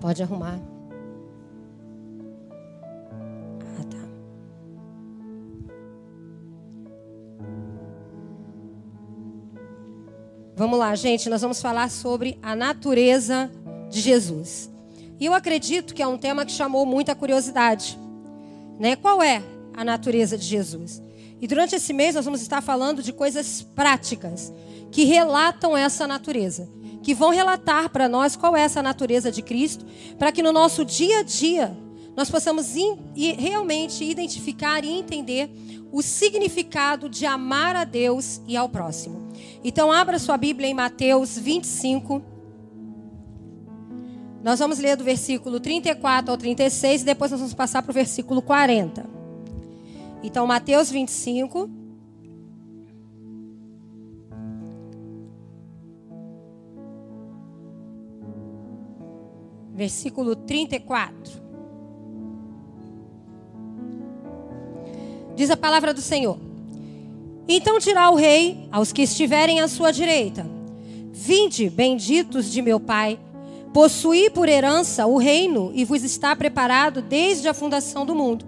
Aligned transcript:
Pode 0.00 0.22
arrumar. 0.22 0.58
Ah, 3.78 3.84
tá. 3.84 4.08
Vamos 10.56 10.78
lá, 10.78 10.94
gente. 10.94 11.28
Nós 11.28 11.42
vamos 11.42 11.60
falar 11.60 11.90
sobre 11.90 12.38
a 12.42 12.56
natureza 12.56 13.50
de 13.90 14.00
Jesus. 14.00 14.70
E 15.18 15.26
eu 15.26 15.34
acredito 15.34 15.94
que 15.94 16.02
é 16.02 16.06
um 16.06 16.16
tema 16.16 16.46
que 16.46 16.52
chamou 16.52 16.86
muita 16.86 17.14
curiosidade. 17.14 17.98
Né? 18.78 18.96
Qual 18.96 19.22
é 19.22 19.42
a 19.74 19.84
natureza 19.84 20.38
de 20.38 20.46
Jesus? 20.46 21.02
E 21.38 21.46
durante 21.46 21.74
esse 21.74 21.92
mês 21.92 22.14
nós 22.14 22.24
vamos 22.24 22.40
estar 22.40 22.62
falando 22.62 23.02
de 23.02 23.12
coisas 23.12 23.60
práticas 23.74 24.50
que 24.90 25.04
relatam 25.04 25.76
essa 25.76 26.06
natureza, 26.06 26.68
que 27.02 27.14
vão 27.14 27.30
relatar 27.30 27.90
para 27.90 28.08
nós 28.08 28.36
qual 28.36 28.56
é 28.56 28.62
essa 28.62 28.82
natureza 28.82 29.30
de 29.30 29.42
Cristo, 29.42 29.84
para 30.18 30.30
que 30.30 30.42
no 30.42 30.52
nosso 30.52 30.84
dia 30.84 31.20
a 31.20 31.22
dia 31.22 31.76
nós 32.16 32.30
possamos 32.30 32.76
in, 32.76 32.98
realmente 33.38 34.04
identificar 34.04 34.84
e 34.84 34.90
entender 34.90 35.50
o 35.92 36.02
significado 36.02 37.08
de 37.08 37.26
amar 37.26 37.74
a 37.74 37.84
Deus 37.84 38.40
e 38.46 38.56
ao 38.56 38.68
próximo. 38.68 39.28
Então, 39.64 39.90
abra 39.90 40.18
sua 40.18 40.36
Bíblia 40.36 40.68
em 40.68 40.74
Mateus 40.74 41.38
25. 41.38 42.22
Nós 44.42 44.58
vamos 44.58 44.78
ler 44.78 44.96
do 44.96 45.04
versículo 45.04 45.60
34 45.60 46.30
ao 46.30 46.36
36 46.36 47.02
e 47.02 47.04
depois 47.04 47.30
nós 47.30 47.40
vamos 47.40 47.54
passar 47.54 47.82
para 47.82 47.90
o 47.90 47.94
versículo 47.94 48.40
40. 48.40 49.04
Então, 50.22 50.46
Mateus 50.46 50.90
25. 50.90 51.79
Versículo 59.80 60.36
34. 60.36 61.40
Diz 65.34 65.50
a 65.50 65.56
palavra 65.56 65.94
do 65.94 66.02
Senhor: 66.02 66.38
Então 67.48 67.78
dirá 67.78 68.10
o 68.10 68.14
rei 68.14 68.68
aos 68.70 68.92
que 68.92 69.00
estiverem 69.00 69.58
à 69.58 69.66
sua 69.66 69.90
direita: 69.90 70.46
Vinde, 71.10 71.70
benditos 71.70 72.52
de 72.52 72.60
meu 72.60 72.78
Pai, 72.78 73.18
possuí 73.72 74.28
por 74.28 74.50
herança 74.50 75.06
o 75.06 75.16
reino 75.16 75.72
e 75.74 75.82
vos 75.82 76.04
está 76.04 76.36
preparado 76.36 77.00
desde 77.00 77.48
a 77.48 77.54
fundação 77.54 78.04
do 78.04 78.14
mundo. 78.14 78.44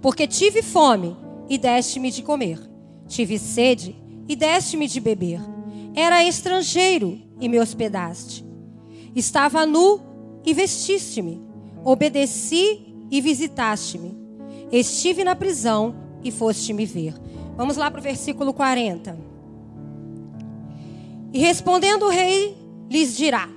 Porque 0.00 0.24
tive 0.24 0.62
fome 0.62 1.16
e 1.48 1.58
deste-me 1.58 2.12
de 2.12 2.22
comer, 2.22 2.60
tive 3.08 3.40
sede 3.40 3.96
e 4.28 4.36
deste-me 4.36 4.86
de 4.86 5.00
beber, 5.00 5.40
era 5.96 6.22
estrangeiro 6.22 7.20
e 7.40 7.48
me 7.48 7.58
hospedaste, 7.58 8.44
estava 9.16 9.66
nu 9.66 10.09
e 10.44 10.54
vestiste-me, 10.54 11.40
obedeci 11.84 12.80
e 13.10 13.20
visitaste-me, 13.20 14.16
estive 14.70 15.24
na 15.24 15.34
prisão 15.34 15.94
e 16.22 16.30
foste 16.30 16.72
me 16.72 16.86
ver. 16.86 17.14
Vamos 17.56 17.76
lá 17.76 17.90
para 17.90 18.00
o 18.00 18.02
versículo 18.02 18.52
40. 18.52 19.18
E 21.32 21.38
respondendo 21.38 22.06
o 22.06 22.08
rei, 22.08 22.56
lhes 22.90 23.16
dirá: 23.16 23.48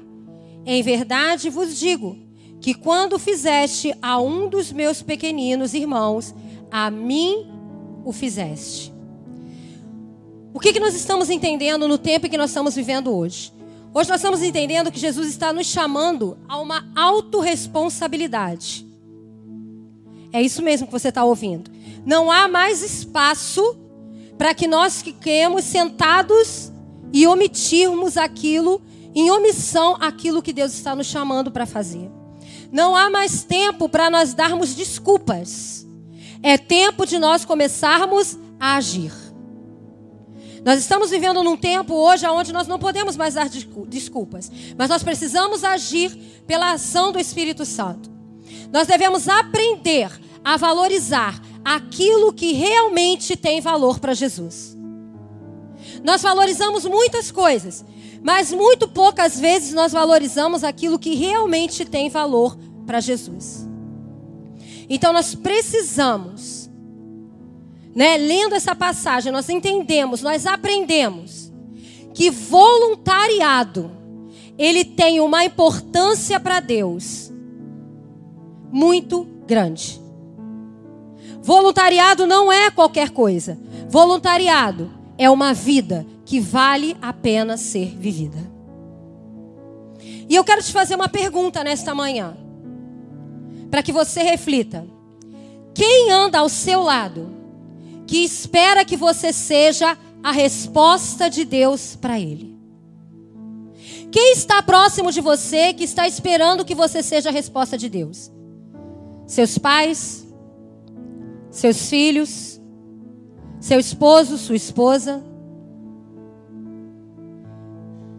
Em 0.65 0.81
verdade 0.83 1.49
vos 1.49 1.77
digo 1.77 2.17
que 2.59 2.73
quando 2.73 3.19
fizeste 3.19 3.93
a 4.01 4.19
um 4.19 4.47
dos 4.47 4.71
meus 4.71 5.01
pequeninos 5.01 5.73
irmãos, 5.73 6.33
a 6.71 6.89
mim 6.89 7.47
o 8.05 8.11
fizeste. 8.11 8.93
O 10.53 10.59
que, 10.59 10.71
que 10.71 10.79
nós 10.79 10.93
estamos 10.93 11.29
entendendo 11.29 11.87
no 11.87 11.97
tempo 11.97 12.29
que 12.29 12.37
nós 12.37 12.51
estamos 12.51 12.75
vivendo 12.75 13.13
hoje? 13.13 13.51
Hoje 13.95 14.09
nós 14.09 14.21
estamos 14.21 14.41
entendendo 14.41 14.91
que 14.91 14.99
Jesus 14.99 15.27
está 15.27 15.53
nos 15.53 15.67
chamando 15.67 16.35
a 16.49 16.59
uma 16.59 16.83
autorresponsabilidade. 16.95 18.87
É 20.31 20.41
isso 20.41 20.63
mesmo 20.63 20.87
que 20.87 20.91
você 20.91 21.09
está 21.09 21.23
ouvindo. 21.23 21.69
Não 22.03 22.31
há 22.31 22.47
mais 22.47 22.81
espaço 22.81 23.77
para 24.35 24.55
que 24.55 24.65
nós 24.67 25.03
fiquemos 25.03 25.63
sentados 25.63 26.71
e 27.13 27.27
omitirmos 27.27 28.17
aquilo, 28.17 28.81
em 29.13 29.29
omissão, 29.29 29.95
aquilo 30.01 30.41
que 30.41 30.51
Deus 30.51 30.73
está 30.73 30.95
nos 30.95 31.05
chamando 31.05 31.51
para 31.51 31.67
fazer. 31.67 32.09
Não 32.71 32.95
há 32.95 33.11
mais 33.11 33.43
tempo 33.43 33.87
para 33.87 34.09
nós 34.09 34.33
darmos 34.33 34.73
desculpas. 34.73 35.85
É 36.41 36.57
tempo 36.57 37.05
de 37.05 37.19
nós 37.19 37.45
começarmos 37.45 38.39
a 38.59 38.75
agir. 38.77 39.22
Nós 40.63 40.79
estamos 40.79 41.09
vivendo 41.09 41.43
num 41.43 41.57
tempo 41.57 41.93
hoje 41.93 42.25
onde 42.27 42.53
nós 42.53 42.67
não 42.67 42.79
podemos 42.79 43.17
mais 43.17 43.33
dar 43.33 43.49
desculpas, 43.87 44.51
mas 44.77 44.89
nós 44.89 45.03
precisamos 45.03 45.63
agir 45.63 46.11
pela 46.47 46.71
ação 46.71 47.11
do 47.11 47.19
Espírito 47.19 47.65
Santo. 47.65 48.09
Nós 48.71 48.87
devemos 48.87 49.27
aprender 49.27 50.09
a 50.43 50.55
valorizar 50.57 51.41
aquilo 51.63 52.33
que 52.33 52.53
realmente 52.53 53.35
tem 53.35 53.61
valor 53.61 53.99
para 53.99 54.13
Jesus. 54.13 54.77
Nós 56.03 56.21
valorizamos 56.21 56.85
muitas 56.85 57.29
coisas, 57.29 57.83
mas 58.21 58.51
muito 58.51 58.87
poucas 58.87 59.39
vezes 59.39 59.73
nós 59.73 59.91
valorizamos 59.91 60.63
aquilo 60.63 60.97
que 60.97 61.13
realmente 61.15 61.83
tem 61.85 62.09
valor 62.09 62.57
para 62.85 62.99
Jesus. 62.99 63.67
Então 64.89 65.13
nós 65.13 65.35
precisamos, 65.35 66.62
né, 67.95 68.17
lendo 68.17 68.55
essa 68.55 68.75
passagem, 68.75 69.31
nós 69.31 69.49
entendemos, 69.49 70.21
nós 70.21 70.45
aprendemos 70.45 71.51
que 72.13 72.29
voluntariado 72.29 73.91
ele 74.57 74.85
tem 74.85 75.19
uma 75.19 75.43
importância 75.43 76.39
para 76.39 76.59
Deus 76.59 77.31
muito 78.71 79.27
grande. 79.47 80.01
Voluntariado 81.41 82.25
não 82.25 82.51
é 82.51 82.71
qualquer 82.71 83.09
coisa. 83.09 83.57
Voluntariado 83.89 84.91
é 85.17 85.29
uma 85.29 85.53
vida 85.53 86.05
que 86.25 86.39
vale 86.39 86.95
a 87.01 87.11
pena 87.11 87.57
ser 87.57 87.95
vivida. 87.97 88.37
E 90.29 90.35
eu 90.35 90.43
quero 90.43 90.63
te 90.63 90.71
fazer 90.71 90.95
uma 90.95 91.09
pergunta 91.09 91.63
nesta 91.63 91.93
manhã, 91.93 92.37
para 93.69 93.83
que 93.83 93.91
você 93.91 94.23
reflita: 94.23 94.85
quem 95.73 96.11
anda 96.11 96.39
ao 96.39 96.49
seu 96.49 96.81
lado 96.81 97.32
que 98.13 98.19
espera 98.19 98.85
que 98.85 98.95
você 98.95 99.33
seja 99.33 99.97
a 100.21 100.31
resposta 100.31 101.31
de 101.31 101.43
Deus 101.43 101.95
para 101.95 102.19
ele? 102.19 102.55
Quem 104.11 104.33
está 104.33 104.61
próximo 104.61 105.11
de 105.11 105.19
você 105.19 105.73
que 105.73 105.83
está 105.83 106.07
esperando 106.07 106.63
que 106.63 106.75
você 106.75 107.01
seja 107.01 107.29
a 107.29 107.31
resposta 107.31 107.75
de 107.75 107.89
Deus? 107.89 108.31
Seus 109.25 109.57
pais, 109.57 110.27
seus 111.49 111.89
filhos, 111.89 112.61
seu 113.59 113.79
esposo, 113.79 114.37
sua 114.37 114.57
esposa? 114.57 115.23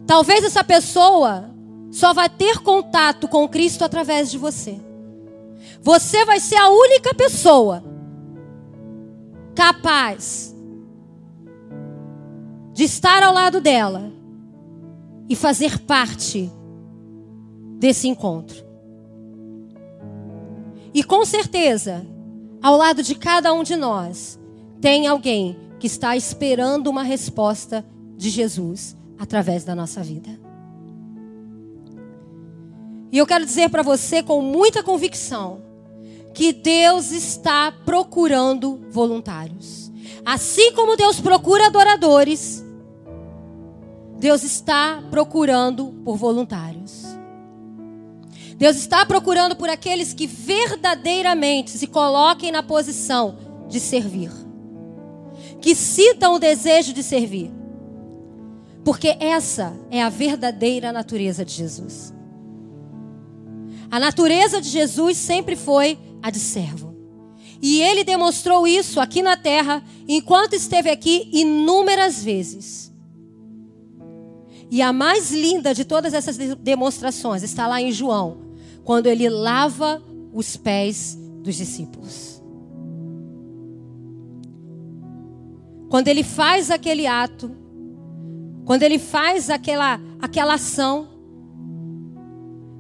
Talvez 0.09 0.43
essa 0.43 0.65
pessoa 0.65 1.55
só 1.93 2.13
vai 2.13 2.29
ter 2.29 2.59
contato 2.65 3.29
com 3.29 3.49
Cristo 3.49 3.85
através 3.85 4.29
de 4.29 4.39
você. 4.39 4.77
Você 5.81 6.25
vai 6.25 6.41
ser 6.41 6.57
a 6.57 6.69
única 6.69 7.15
pessoa 7.15 7.94
capaz 9.55 10.55
de 12.73 12.85
estar 12.85 13.23
ao 13.23 13.33
lado 13.33 13.61
dela 13.61 14.13
e 15.29 15.37
fazer 15.37 15.79
parte 15.81 16.51
desse 17.79 18.09
encontro. 18.09 18.65
E 20.93 21.03
com 21.03 21.25
certeza, 21.25 22.07
ao 22.63 22.77
lado 22.77 23.03
de 23.03 23.15
cada 23.15 23.53
um 23.53 23.63
de 23.63 23.77
nós, 23.77 24.39
tem 24.81 25.07
alguém 25.07 25.57
que 25.79 25.87
está 25.87 26.17
esperando 26.17 26.89
uma 26.89 27.03
resposta 27.03 27.85
de 28.17 28.31
Jesus 28.31 28.97
através 29.19 29.65
da 29.65 29.75
nossa 29.75 30.03
vida. 30.03 30.31
E 33.11 33.19
eu 33.19 33.27
quero 33.27 33.45
dizer 33.45 33.71
para 33.71 33.83
você 33.83 34.23
com 34.23 34.41
muita 34.43 34.83
convicção 34.83 35.63
que 36.35 36.53
Deus 36.53 37.13
está 37.13 37.73
procurando 37.85 38.81
voluntários. 38.91 39.91
Assim 40.25 40.73
como 40.73 40.97
Deus 40.97 41.21
procura 41.21 41.67
adoradores, 41.67 42.65
Deus 44.19 44.43
está 44.43 45.03
procurando 45.11 45.95
por 46.05 46.17
voluntários. 46.17 47.05
Deus 48.57 48.77
está 48.77 49.05
procurando 49.07 49.55
por 49.55 49.69
aqueles 49.69 50.13
que 50.13 50.27
verdadeiramente 50.27 51.71
se 51.71 51.87
coloquem 51.87 52.51
na 52.51 52.63
posição 52.63 53.37
de 53.69 53.79
servir, 53.79 54.31
que 55.61 55.75
citam 55.75 56.35
o 56.35 56.39
desejo 56.39 56.93
de 56.93 57.03
servir. 57.03 57.53
Porque 58.85 59.17
essa 59.19 59.75
é 59.91 60.03
a 60.03 60.09
verdadeira 60.09 60.93
natureza 60.93 61.45
de 61.45 61.53
Jesus. 61.53 62.13
A 63.95 64.01
natureza 64.01 64.61
de 64.61 64.69
Jesus 64.71 65.17
sempre 65.17 65.55
foi 65.55 65.97
a 66.21 66.29
de 66.29 66.41
servo. 66.41 66.97
E 67.63 67.81
ele 67.81 68.03
demonstrou 68.03 68.67
isso 68.67 68.99
aqui 68.99 69.23
na 69.23 69.37
terra, 69.37 69.85
enquanto 70.09 70.55
esteve 70.55 70.91
aqui 70.91 71.29
inúmeras 71.33 72.21
vezes. 72.21 72.93
E 74.69 74.83
a 74.83 74.93
mais 74.93 75.31
linda 75.31 75.73
de 75.73 75.85
todas 75.85 76.13
essas 76.13 76.37
demonstrações 76.57 77.45
está 77.45 77.69
lá 77.69 77.81
em 77.81 77.93
João, 77.93 78.39
quando 78.83 79.07
ele 79.07 79.29
lava 79.29 80.03
os 80.33 80.57
pés 80.57 81.17
dos 81.45 81.55
discípulos. 81.55 82.43
Quando 85.89 86.09
ele 86.09 86.25
faz 86.25 86.69
aquele 86.69 87.07
ato, 87.07 87.49
quando 88.65 88.83
ele 88.83 88.99
faz 88.99 89.51
aquela, 89.51 90.01
aquela 90.21 90.55
ação, 90.55 91.14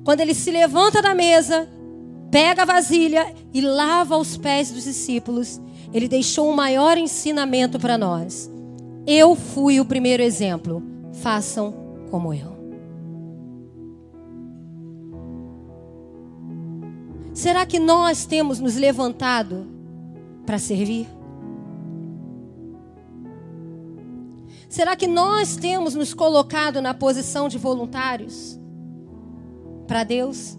quando 0.04 0.20
ele 0.20 0.34
se 0.34 0.50
levanta 0.50 1.00
da 1.00 1.14
mesa, 1.14 1.66
pega 2.30 2.62
a 2.62 2.66
vasilha 2.66 3.34
e 3.54 3.62
lava 3.62 4.18
os 4.18 4.36
pés 4.36 4.70
dos 4.70 4.84
discípulos, 4.84 5.58
ele 5.94 6.06
deixou 6.06 6.50
um 6.50 6.54
maior 6.54 6.98
ensinamento 6.98 7.78
para 7.78 7.96
nós. 7.96 8.50
Eu 9.06 9.34
fui 9.34 9.80
o 9.80 9.84
primeiro 9.84 10.22
exemplo. 10.22 10.82
Façam 11.14 11.74
como 12.10 12.34
eu. 12.34 12.52
Será 17.32 17.64
que 17.64 17.78
nós 17.78 18.26
temos 18.26 18.60
nos 18.60 18.76
levantado 18.76 19.66
para 20.44 20.58
servir? 20.58 21.08
Será 24.68 24.96
que 24.96 25.06
nós 25.06 25.56
temos 25.56 25.94
nos 25.94 26.12
colocado 26.12 26.82
na 26.82 26.92
posição 26.92 27.48
de 27.48 27.58
voluntários 27.58 28.58
para 29.86 30.04
Deus? 30.04 30.58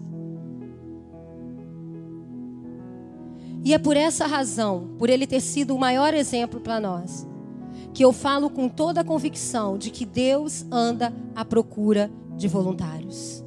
E 3.64 3.74
é 3.74 3.78
por 3.78 3.96
essa 3.96 4.26
razão, 4.26 4.94
por 4.96 5.10
ele 5.10 5.26
ter 5.26 5.40
sido 5.40 5.74
o 5.74 5.78
maior 5.78 6.14
exemplo 6.14 6.60
para 6.60 6.78
nós, 6.78 7.26
que 7.92 8.04
eu 8.04 8.12
falo 8.12 8.48
com 8.48 8.68
toda 8.68 9.00
a 9.00 9.04
convicção 9.04 9.76
de 9.76 9.90
que 9.90 10.06
Deus 10.06 10.64
anda 10.70 11.12
à 11.34 11.44
procura 11.44 12.10
de 12.36 12.46
voluntários. 12.46 13.44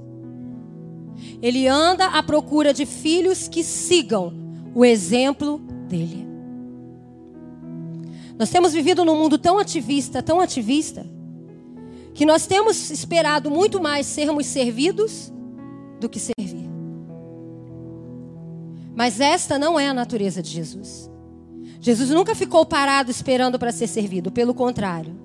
Ele 1.42 1.68
anda 1.68 2.06
à 2.08 2.22
procura 2.22 2.74
de 2.74 2.86
filhos 2.86 3.48
que 3.48 3.64
sigam 3.64 4.34
o 4.76 4.84
exemplo 4.84 5.60
dele. 5.88 6.28
Nós 8.38 8.50
temos 8.50 8.74
vivido 8.74 9.06
num 9.06 9.16
mundo 9.16 9.38
tão 9.38 9.58
ativista, 9.58 10.22
tão 10.22 10.40
ativista, 10.40 11.06
que 12.14 12.26
nós 12.26 12.46
temos 12.46 12.90
esperado 12.90 13.50
muito 13.50 13.82
mais 13.82 14.06
sermos 14.06 14.46
servidos 14.46 15.32
do 16.00 16.10
que 16.10 16.20
servir. 16.20 16.70
Mas 18.96 19.20
esta 19.20 19.58
não 19.58 19.80
é 19.80 19.88
a 19.88 19.94
natureza 19.94 20.42
de 20.42 20.50
Jesus. 20.50 21.10
Jesus 21.80 22.10
nunca 22.10 22.36
ficou 22.36 22.66
parado 22.66 23.10
esperando 23.10 23.58
para 23.58 23.72
ser 23.72 23.88
servido, 23.88 24.32
pelo 24.32 24.54
contrário. 24.54 25.16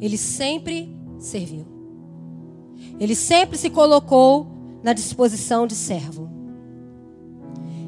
Ele 0.00 0.18
sempre 0.18 0.94
serviu. 1.18 1.66
Ele 2.98 3.14
sempre 3.14 3.56
se 3.56 3.70
colocou 3.70 4.48
na 4.82 4.92
disposição 4.92 5.66
de 5.66 5.74
servo. 5.74 6.28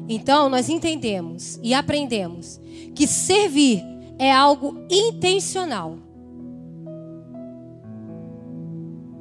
Então, 0.07 0.47
nós 0.47 0.69
entendemos 0.69 1.59
e 1.61 1.73
aprendemos 1.73 2.59
que 2.95 3.05
servir 3.05 3.83
é 4.17 4.31
algo 4.31 4.85
intencional. 4.89 5.97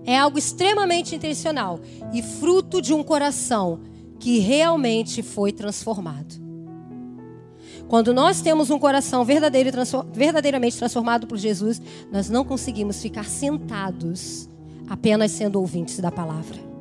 É 0.06 0.17
algo 0.17 0.38
extremamente 0.38 1.14
intencional 1.14 1.81
e 2.14 2.23
fruto 2.23 2.81
de 2.81 2.94
um 2.94 3.03
coração 3.03 3.81
que 4.19 4.38
realmente 4.38 5.23
foi 5.23 5.53
transformado. 5.53 6.47
Quando 7.88 8.14
nós 8.14 8.41
temos 8.41 8.70
um 8.70 8.79
coração 8.79 9.25
verdadeiro, 9.25 9.70
verdadeiramente 10.12 10.79
transformado 10.79 11.26
por 11.26 11.37
Jesus, 11.37 11.82
nós 12.11 12.31
não 12.31 12.44
conseguimos 12.44 13.03
ficar 13.03 13.25
sentados 13.25 14.49
apenas 14.88 15.32
sendo 15.32 15.61
ouvintes 15.61 15.99
da 15.99 16.11
palavra 16.11 16.76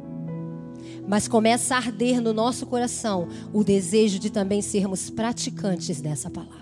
mas 1.07 1.28
começa 1.28 1.75
a 1.75 1.78
arder 1.78 2.21
no 2.21 2.33
nosso 2.33 2.66
coração 2.66 3.28
o 3.54 3.63
desejo 3.63 4.19
de 4.19 4.30
também 4.30 4.62
sermos 4.62 5.10
praticantes 5.10 6.01
dessa 6.01 6.30
palavra. 6.30 6.56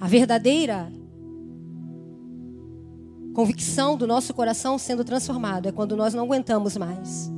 A 0.00 0.08
verdadeira 0.08 0.92
convicção 3.34 3.96
do 3.96 4.06
nosso 4.06 4.32
coração 4.32 4.78
sendo 4.78 5.04
transformado 5.04 5.68
é 5.68 5.72
quando 5.72 5.96
nós 5.96 6.14
não 6.14 6.24
aguentamos 6.24 6.76
mais. 6.76 7.30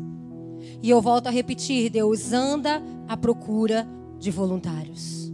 E 0.83 0.91
eu 0.91 1.01
volto 1.01 1.27
a 1.27 1.31
repetir: 1.31 1.91
Deus 1.91 2.33
anda 2.33 2.83
à 3.09 3.17
procura 3.17 3.89
de 4.19 4.31
voluntários. 4.31 5.33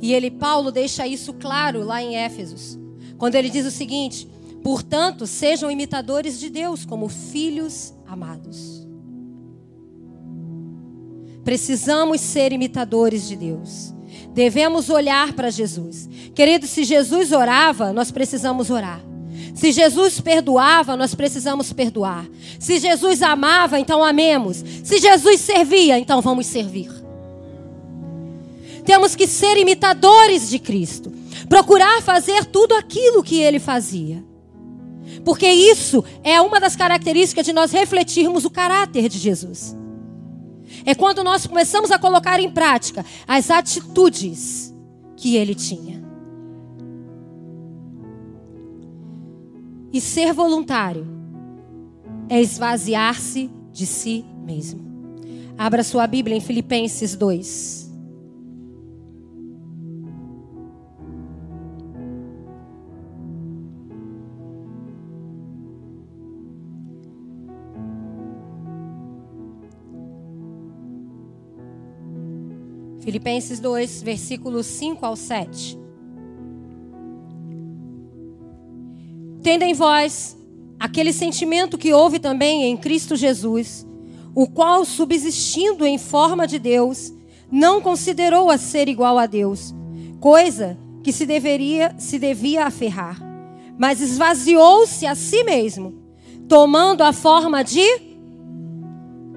E 0.00 0.12
ele, 0.12 0.30
Paulo, 0.30 0.70
deixa 0.70 1.06
isso 1.06 1.32
claro 1.34 1.82
lá 1.82 2.02
em 2.02 2.16
Éfesos, 2.16 2.78
quando 3.16 3.34
ele 3.34 3.50
diz 3.50 3.66
o 3.66 3.70
seguinte: 3.70 4.28
Portanto, 4.62 5.26
sejam 5.26 5.70
imitadores 5.70 6.38
de 6.38 6.50
Deus 6.50 6.84
como 6.84 7.08
filhos 7.08 7.94
amados. 8.06 8.86
Precisamos 11.42 12.20
ser 12.20 12.52
imitadores 12.52 13.26
de 13.26 13.34
Deus. 13.34 13.92
Devemos 14.32 14.88
olhar 14.88 15.32
para 15.32 15.50
Jesus. 15.50 16.08
Querido, 16.34 16.66
se 16.66 16.84
Jesus 16.84 17.32
orava, 17.32 17.92
nós 17.92 18.10
precisamos 18.10 18.70
orar. 18.70 19.00
Se 19.54 19.70
Jesus 19.70 20.20
perdoava, 20.20 20.96
nós 20.96 21.14
precisamos 21.14 21.72
perdoar. 21.72 22.26
Se 22.58 22.78
Jesus 22.78 23.22
amava, 23.22 23.78
então 23.78 24.02
amemos. 24.02 24.64
Se 24.82 24.98
Jesus 24.98 25.40
servia, 25.40 25.98
então 25.98 26.20
vamos 26.20 26.46
servir. 26.46 26.90
Temos 28.84 29.14
que 29.14 29.26
ser 29.26 29.56
imitadores 29.58 30.48
de 30.48 30.58
Cristo. 30.58 31.12
Procurar 31.48 32.02
fazer 32.02 32.46
tudo 32.46 32.74
aquilo 32.74 33.22
que 33.22 33.38
ele 33.38 33.58
fazia. 33.58 34.24
Porque 35.24 35.46
isso 35.46 36.02
é 36.24 36.40
uma 36.40 36.58
das 36.58 36.74
características 36.74 37.44
de 37.44 37.52
nós 37.52 37.70
refletirmos 37.70 38.44
o 38.44 38.50
caráter 38.50 39.08
de 39.08 39.18
Jesus. 39.18 39.76
É 40.84 40.94
quando 40.94 41.22
nós 41.22 41.46
começamos 41.46 41.90
a 41.90 41.98
colocar 41.98 42.40
em 42.40 42.50
prática 42.50 43.04
as 43.26 43.50
atitudes 43.50 44.74
que 45.16 45.36
ele 45.36 45.54
tinha. 45.54 46.02
E 49.92 50.00
ser 50.00 50.32
voluntário 50.32 51.06
é 52.28 52.40
esvaziar-se 52.40 53.50
de 53.70 53.86
si 53.86 54.24
mesmo. 54.44 54.80
Abra 55.56 55.84
sua 55.84 56.06
Bíblia 56.06 56.36
em 56.36 56.40
Filipenses 56.40 57.14
2. 57.14 57.81
Filipenses 73.12 73.60
2, 73.60 74.02
versículos 74.02 74.64
5 74.64 75.04
ao 75.04 75.16
7. 75.16 75.78
Tendo 79.42 79.64
em 79.64 79.74
vós 79.74 80.34
aquele 80.80 81.12
sentimento 81.12 81.76
que 81.76 81.92
houve 81.92 82.18
também 82.18 82.64
em 82.64 82.74
Cristo 82.74 83.14
Jesus, 83.14 83.86
o 84.34 84.48
qual, 84.48 84.86
subsistindo 84.86 85.84
em 85.84 85.98
forma 85.98 86.46
de 86.46 86.58
Deus, 86.58 87.12
não 87.50 87.82
considerou 87.82 88.50
a 88.50 88.56
ser 88.56 88.88
igual 88.88 89.18
a 89.18 89.26
Deus, 89.26 89.74
coisa 90.18 90.78
que 91.02 91.12
se 91.12 91.26
deveria 91.26 91.94
se 91.98 92.18
devia 92.18 92.64
aferrar, 92.64 93.20
mas 93.76 94.00
esvaziou-se 94.00 95.04
a 95.04 95.14
si 95.14 95.44
mesmo, 95.44 96.02
tomando 96.48 97.02
a 97.02 97.12
forma 97.12 97.62
de 97.62 98.10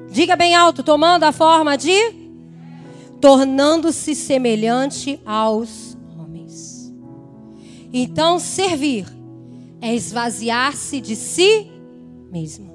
Diga 0.10 0.38
bem 0.38 0.56
alto, 0.56 0.82
tomando 0.82 1.26
a 1.26 1.34
forma 1.34 1.78
de 1.78 2.25
tornando-se 3.26 4.14
semelhante 4.14 5.20
aos 5.26 5.98
homens. 6.16 6.94
Então, 7.92 8.38
servir 8.38 9.08
é 9.82 9.96
esvaziar-se 9.96 11.02
de 11.02 11.16
si 11.16 11.66
mesmo. 12.32 12.72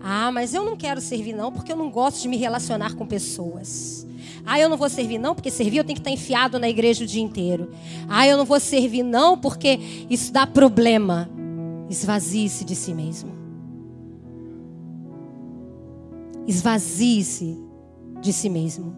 Ah, 0.00 0.30
mas 0.30 0.54
eu 0.54 0.64
não 0.64 0.76
quero 0.76 1.00
servir 1.00 1.32
não, 1.32 1.50
porque 1.50 1.72
eu 1.72 1.76
não 1.76 1.90
gosto 1.90 2.22
de 2.22 2.28
me 2.28 2.36
relacionar 2.36 2.94
com 2.94 3.04
pessoas. 3.04 4.06
Ah, 4.46 4.60
eu 4.60 4.68
não 4.68 4.76
vou 4.76 4.88
servir 4.88 5.18
não, 5.18 5.34
porque 5.34 5.50
servir 5.50 5.78
eu 5.78 5.84
tenho 5.84 5.96
que 5.96 6.00
estar 6.00 6.12
enfiado 6.12 6.60
na 6.60 6.68
igreja 6.68 7.02
o 7.02 7.06
dia 7.06 7.22
inteiro. 7.22 7.72
Ah, 8.08 8.24
eu 8.24 8.36
não 8.36 8.44
vou 8.44 8.60
servir 8.60 9.02
não, 9.02 9.36
porque 9.36 9.80
isso 10.08 10.32
dá 10.32 10.46
problema. 10.46 11.28
Esvazie-se 11.90 12.64
de 12.64 12.76
si 12.76 12.94
mesmo. 12.94 13.32
Esvazie-se 16.46 17.71
de 18.22 18.32
si 18.32 18.48
mesmo, 18.48 18.94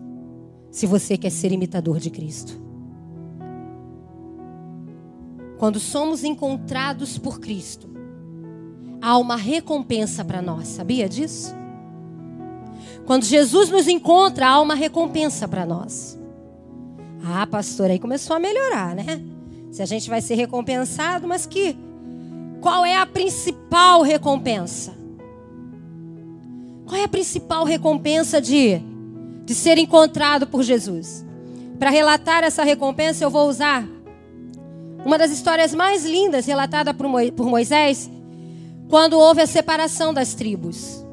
se 0.70 0.86
você 0.86 1.16
quer 1.16 1.30
ser 1.30 1.50
imitador 1.50 1.98
de 1.98 2.10
Cristo. 2.10 2.62
Quando 5.58 5.80
somos 5.80 6.22
encontrados 6.22 7.16
por 7.16 7.40
Cristo, 7.40 7.88
há 9.00 9.16
uma 9.16 9.36
recompensa 9.36 10.24
para 10.24 10.42
nós, 10.42 10.68
sabia 10.68 11.08
disso? 11.08 11.54
Quando 13.06 13.24
Jesus 13.24 13.70
nos 13.70 13.88
encontra, 13.88 14.46
há 14.46 14.60
uma 14.60 14.74
recompensa 14.74 15.48
para 15.48 15.64
nós. 15.64 16.18
Ah, 17.24 17.46
pastor, 17.46 17.90
aí 17.90 17.98
começou 17.98 18.36
a 18.36 18.38
melhorar, 18.38 18.94
né? 18.94 19.22
Se 19.70 19.82
a 19.82 19.86
gente 19.86 20.10
vai 20.10 20.20
ser 20.20 20.34
recompensado, 20.34 21.26
mas 21.26 21.46
que 21.46 21.76
qual 22.60 22.84
é 22.84 22.96
a 22.96 23.06
principal 23.06 24.02
recompensa? 24.02 24.94
Qual 26.84 27.00
é 27.00 27.04
a 27.04 27.08
principal 27.08 27.64
recompensa 27.64 28.40
de, 28.40 28.82
de 29.44 29.54
ser 29.54 29.78
encontrado 29.78 30.46
por 30.46 30.62
Jesus? 30.62 31.24
Para 31.78 31.90
relatar 31.90 32.44
essa 32.44 32.64
recompensa, 32.64 33.24
eu 33.24 33.30
vou 33.30 33.48
usar 33.48 33.86
uma 35.04 35.18
das 35.18 35.30
histórias 35.30 35.74
mais 35.74 36.04
lindas 36.04 36.46
relatada 36.46 36.94
por 36.94 37.06
Moisés, 37.46 38.10
quando 38.88 39.18
houve 39.18 39.42
a 39.42 39.46
separação 39.46 40.14
das 40.14 40.34
tribos. 40.34 41.04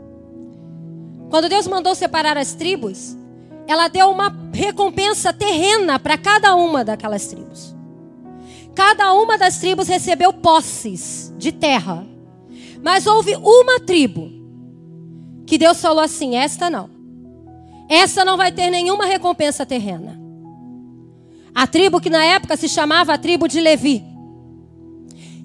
Quando 1.29 1.49
Deus 1.49 1.67
mandou 1.67 1.93
separar 1.93 2.37
as 2.37 2.53
tribos, 2.53 3.17
ela 3.67 3.87
deu 3.87 4.09
uma 4.09 4.35
recompensa 4.53 5.33
terrena 5.33 5.99
para 5.99 6.17
cada 6.17 6.55
uma 6.55 6.83
daquelas 6.83 7.27
tribos. 7.27 7.75
Cada 8.75 9.13
uma 9.13 9.37
das 9.37 9.57
tribos 9.57 9.87
recebeu 9.87 10.31
posses 10.33 11.33
de 11.37 11.51
terra. 11.51 12.05
Mas 12.83 13.05
houve 13.05 13.35
uma 13.35 13.79
tribo 13.79 14.29
que 15.45 15.57
Deus 15.57 15.81
falou 15.81 16.03
assim: 16.03 16.35
esta 16.35 16.69
não. 16.69 16.89
Essa 17.91 18.23
não 18.23 18.37
vai 18.37 18.53
ter 18.53 18.69
nenhuma 18.69 19.05
recompensa 19.05 19.65
terrena. 19.65 20.17
A 21.53 21.67
tribo 21.67 21.99
que 21.99 22.09
na 22.09 22.23
época 22.23 22.55
se 22.55 22.69
chamava 22.69 23.13
a 23.13 23.17
tribo 23.17 23.49
de 23.49 23.59
Levi. 23.59 24.01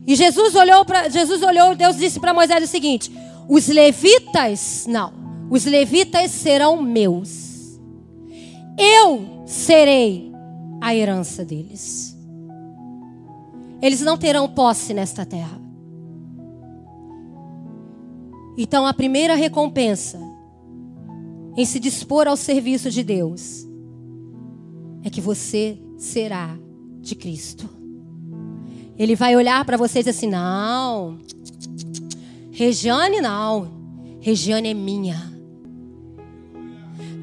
E 0.06 0.14
Jesus 0.14 0.54
olhou 0.54 0.84
para 0.84 1.08
Jesus 1.08 1.42
olhou, 1.42 1.74
Deus 1.74 1.96
disse 1.96 2.20
para 2.20 2.32
Moisés 2.32 2.62
o 2.62 2.68
seguinte: 2.68 3.10
os 3.48 3.66
levitas, 3.66 4.86
não, 4.88 5.12
os 5.50 5.64
levitas 5.64 6.30
serão 6.30 6.80
meus. 6.80 7.80
Eu 8.78 9.42
serei 9.44 10.30
a 10.80 10.94
herança 10.94 11.44
deles. 11.44 12.16
Eles 13.82 14.02
não 14.02 14.16
terão 14.16 14.48
posse 14.48 14.94
nesta 14.94 15.26
terra. 15.26 15.60
Então 18.56 18.86
a 18.86 18.94
primeira 18.94 19.34
recompensa 19.34 20.25
em 21.56 21.64
se 21.64 21.80
dispor 21.80 22.28
ao 22.28 22.36
serviço 22.36 22.90
de 22.90 23.02
Deus 23.02 23.66
é 25.02 25.10
que 25.10 25.20
você 25.20 25.78
será 25.96 26.56
de 27.00 27.14
Cristo. 27.14 27.68
Ele 28.98 29.14
vai 29.14 29.36
olhar 29.36 29.64
para 29.64 29.76
você 29.76 29.98
e 29.98 30.02
dizer 30.02 30.10
assim: 30.10 30.28
não, 30.28 31.18
Regiane 32.50 33.20
não, 33.20 33.68
Regiane 34.20 34.68
é 34.68 34.75
minha. 34.75 35.32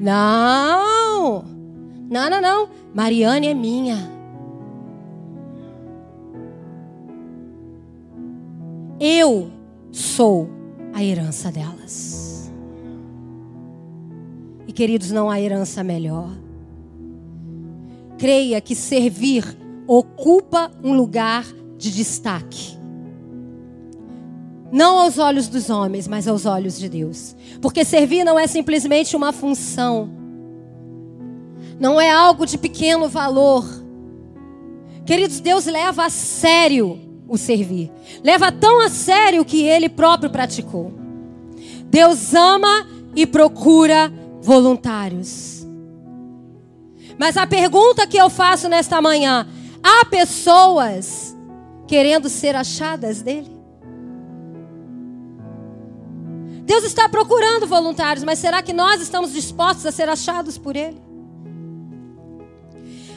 Não, 0.00 1.44
não, 2.10 2.30
não, 2.30 2.40
não, 2.40 2.68
Mariane 2.94 3.46
é 3.48 3.54
minha. 3.54 4.10
Eu 8.98 9.50
sou 9.92 10.48
a 10.92 11.02
herança 11.02 11.50
delas. 11.50 12.23
E 14.66 14.72
queridos, 14.72 15.10
não 15.10 15.30
há 15.30 15.40
herança 15.40 15.82
melhor. 15.84 16.30
Creia 18.18 18.60
que 18.60 18.74
servir 18.74 19.56
ocupa 19.86 20.70
um 20.82 20.94
lugar 20.94 21.44
de 21.76 21.90
destaque. 21.90 22.78
Não 24.72 24.98
aos 24.98 25.18
olhos 25.18 25.46
dos 25.46 25.70
homens, 25.70 26.08
mas 26.08 26.26
aos 26.26 26.46
olhos 26.46 26.78
de 26.78 26.88
Deus. 26.88 27.36
Porque 27.60 27.84
servir 27.84 28.24
não 28.24 28.38
é 28.38 28.46
simplesmente 28.46 29.14
uma 29.14 29.32
função. 29.32 30.10
Não 31.78 32.00
é 32.00 32.10
algo 32.10 32.46
de 32.46 32.58
pequeno 32.58 33.08
valor. 33.08 33.64
Queridos, 35.04 35.40
Deus 35.40 35.66
leva 35.66 36.06
a 36.06 36.10
sério 36.10 36.98
o 37.28 37.36
servir. 37.36 37.90
Leva 38.22 38.50
tão 38.50 38.80
a 38.80 38.88
sério 38.88 39.44
que 39.44 39.62
ele 39.62 39.88
próprio 39.88 40.30
praticou. 40.30 40.92
Deus 41.86 42.34
ama 42.34 42.86
e 43.14 43.26
procura 43.26 44.12
voluntários. 44.44 45.66
Mas 47.18 47.36
a 47.36 47.46
pergunta 47.46 48.06
que 48.06 48.18
eu 48.18 48.28
faço 48.28 48.68
nesta 48.68 49.00
manhã: 49.00 49.48
há 49.82 50.04
pessoas 50.04 51.34
querendo 51.86 52.28
ser 52.28 52.54
achadas 52.54 53.22
dele? 53.22 53.52
Deus 56.64 56.84
está 56.84 57.08
procurando 57.08 57.66
voluntários, 57.66 58.24
mas 58.24 58.38
será 58.38 58.62
que 58.62 58.72
nós 58.72 59.00
estamos 59.00 59.32
dispostos 59.32 59.84
a 59.86 59.92
ser 59.92 60.08
achados 60.08 60.56
por 60.56 60.76
ele? 60.76 61.02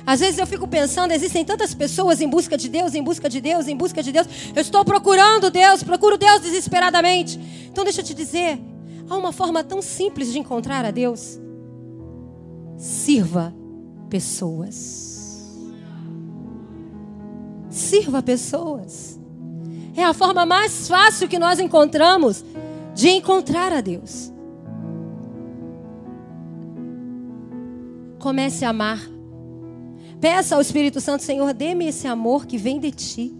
Às 0.05 0.21
vezes 0.21 0.39
eu 0.39 0.47
fico 0.47 0.67
pensando, 0.67 1.11
existem 1.11 1.43
tantas 1.43 1.73
pessoas 1.73 2.21
em 2.21 2.29
busca 2.29 2.57
de 2.57 2.69
Deus, 2.69 2.95
em 2.95 3.03
busca 3.03 3.29
de 3.29 3.41
Deus, 3.41 3.67
em 3.67 3.75
busca 3.75 4.01
de 4.01 4.11
Deus. 4.13 4.27
Eu 4.55 4.61
estou 4.61 4.85
procurando 4.85 5.49
Deus, 5.49 5.83
procuro 5.83 6.17
Deus 6.17 6.41
desesperadamente. 6.41 7.37
Então 7.69 7.83
deixa 7.83 7.99
eu 7.99 8.05
te 8.05 8.13
dizer, 8.13 8.57
há 9.09 9.15
uma 9.15 9.31
forma 9.31 9.63
tão 9.63 9.81
simples 9.81 10.31
de 10.31 10.39
encontrar 10.39 10.85
a 10.85 10.91
Deus. 10.91 11.39
Sirva 12.77 13.53
pessoas. 14.09 15.57
Sirva 17.69 18.21
pessoas. 18.21 19.19
É 19.95 20.03
a 20.03 20.13
forma 20.13 20.45
mais 20.45 20.87
fácil 20.87 21.27
que 21.27 21.39
nós 21.39 21.59
encontramos 21.59 22.43
de 22.93 23.09
encontrar 23.09 23.73
a 23.73 23.81
Deus. 23.81 24.31
Comece 28.19 28.65
a 28.65 28.69
amar 28.69 29.17
Peça 30.19 30.55
ao 30.55 30.61
Espírito 30.61 30.99
Santo, 30.99 31.23
Senhor, 31.23 31.53
dê-me 31.53 31.87
esse 31.87 32.07
amor 32.07 32.47
que 32.47 32.57
vem 32.57 32.79
de 32.79 32.91
ti. 32.91 33.35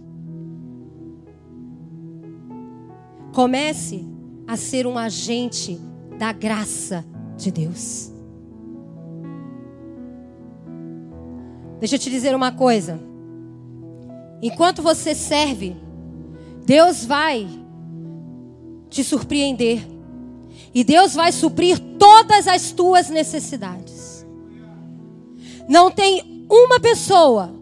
Comece 3.32 4.06
a 4.48 4.56
ser 4.56 4.86
um 4.86 4.96
agente 4.96 5.78
da 6.18 6.32
graça 6.32 7.04
de 7.36 7.50
Deus. 7.50 8.10
Deixa 11.78 11.96
eu 11.96 11.98
te 11.98 12.10
dizer 12.10 12.34
uma 12.34 12.50
coisa. 12.50 12.98
Enquanto 14.40 14.80
você 14.80 15.14
serve, 15.14 15.76
Deus 16.64 17.04
vai 17.04 17.46
te 18.88 19.04
surpreender. 19.04 19.86
E 20.74 20.82
Deus 20.82 21.14
vai 21.14 21.30
suprir 21.30 21.78
todas 21.98 22.48
as 22.48 22.72
tuas 22.72 23.10
necessidades. 23.10 24.26
Não 25.68 25.90
tem 25.90 26.46
uma 26.48 26.80
pessoa 26.80 27.54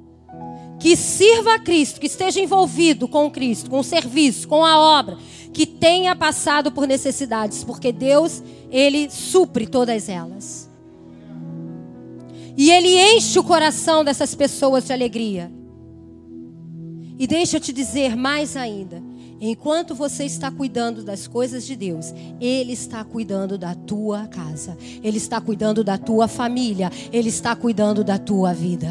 que 0.78 0.96
sirva 0.96 1.54
a 1.54 1.58
Cristo, 1.58 1.98
que 1.98 2.06
esteja 2.06 2.40
envolvido 2.40 3.08
com 3.08 3.30
Cristo, 3.30 3.68
com 3.68 3.80
o 3.80 3.84
serviço, 3.84 4.46
com 4.46 4.64
a 4.64 4.78
obra, 4.78 5.18
que 5.56 5.64
tenha 5.64 6.14
passado 6.14 6.70
por 6.70 6.86
necessidades, 6.86 7.64
porque 7.64 7.90
Deus, 7.90 8.42
Ele 8.70 9.08
supre 9.08 9.66
todas 9.66 10.06
elas. 10.06 10.68
E 12.54 12.70
Ele 12.70 12.94
enche 13.14 13.38
o 13.38 13.42
coração 13.42 14.04
dessas 14.04 14.34
pessoas 14.34 14.84
de 14.84 14.92
alegria. 14.92 15.50
E 17.18 17.26
deixa 17.26 17.56
eu 17.56 17.60
te 17.62 17.72
dizer 17.72 18.14
mais 18.14 18.54
ainda: 18.54 19.02
Enquanto 19.40 19.94
você 19.94 20.24
está 20.26 20.50
cuidando 20.50 21.02
das 21.02 21.26
coisas 21.26 21.64
de 21.64 21.74
Deus, 21.74 22.12
Ele 22.38 22.74
está 22.74 23.02
cuidando 23.02 23.56
da 23.56 23.74
tua 23.74 24.26
casa, 24.26 24.76
Ele 25.02 25.16
está 25.16 25.40
cuidando 25.40 25.82
da 25.82 25.96
tua 25.96 26.28
família, 26.28 26.92
Ele 27.10 27.30
está 27.30 27.56
cuidando 27.56 28.04
da 28.04 28.18
tua 28.18 28.52
vida. 28.52 28.90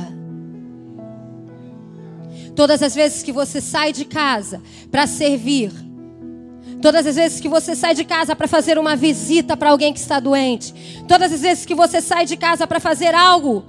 Todas 2.55 2.81
as 2.81 2.95
vezes 2.95 3.21
que 3.21 3.31
você 3.31 3.61
sai 3.61 3.93
de 3.93 4.05
casa 4.05 4.63
para 4.89 5.05
servir, 5.05 5.84
todas 6.85 7.07
as 7.07 7.15
vezes 7.15 7.39
que 7.39 7.49
você 7.49 7.75
sai 7.75 7.95
de 7.95 8.05
casa 8.05 8.35
para 8.35 8.47
fazer 8.47 8.77
uma 8.77 8.95
visita 8.95 9.57
para 9.57 9.71
alguém 9.71 9.91
que 9.91 9.97
está 9.97 10.19
doente, 10.19 10.71
todas 11.07 11.33
as 11.33 11.41
vezes 11.41 11.65
que 11.65 11.73
você 11.73 11.99
sai 11.99 12.27
de 12.27 12.37
casa 12.37 12.67
para 12.67 12.79
fazer 12.79 13.15
algo 13.15 13.65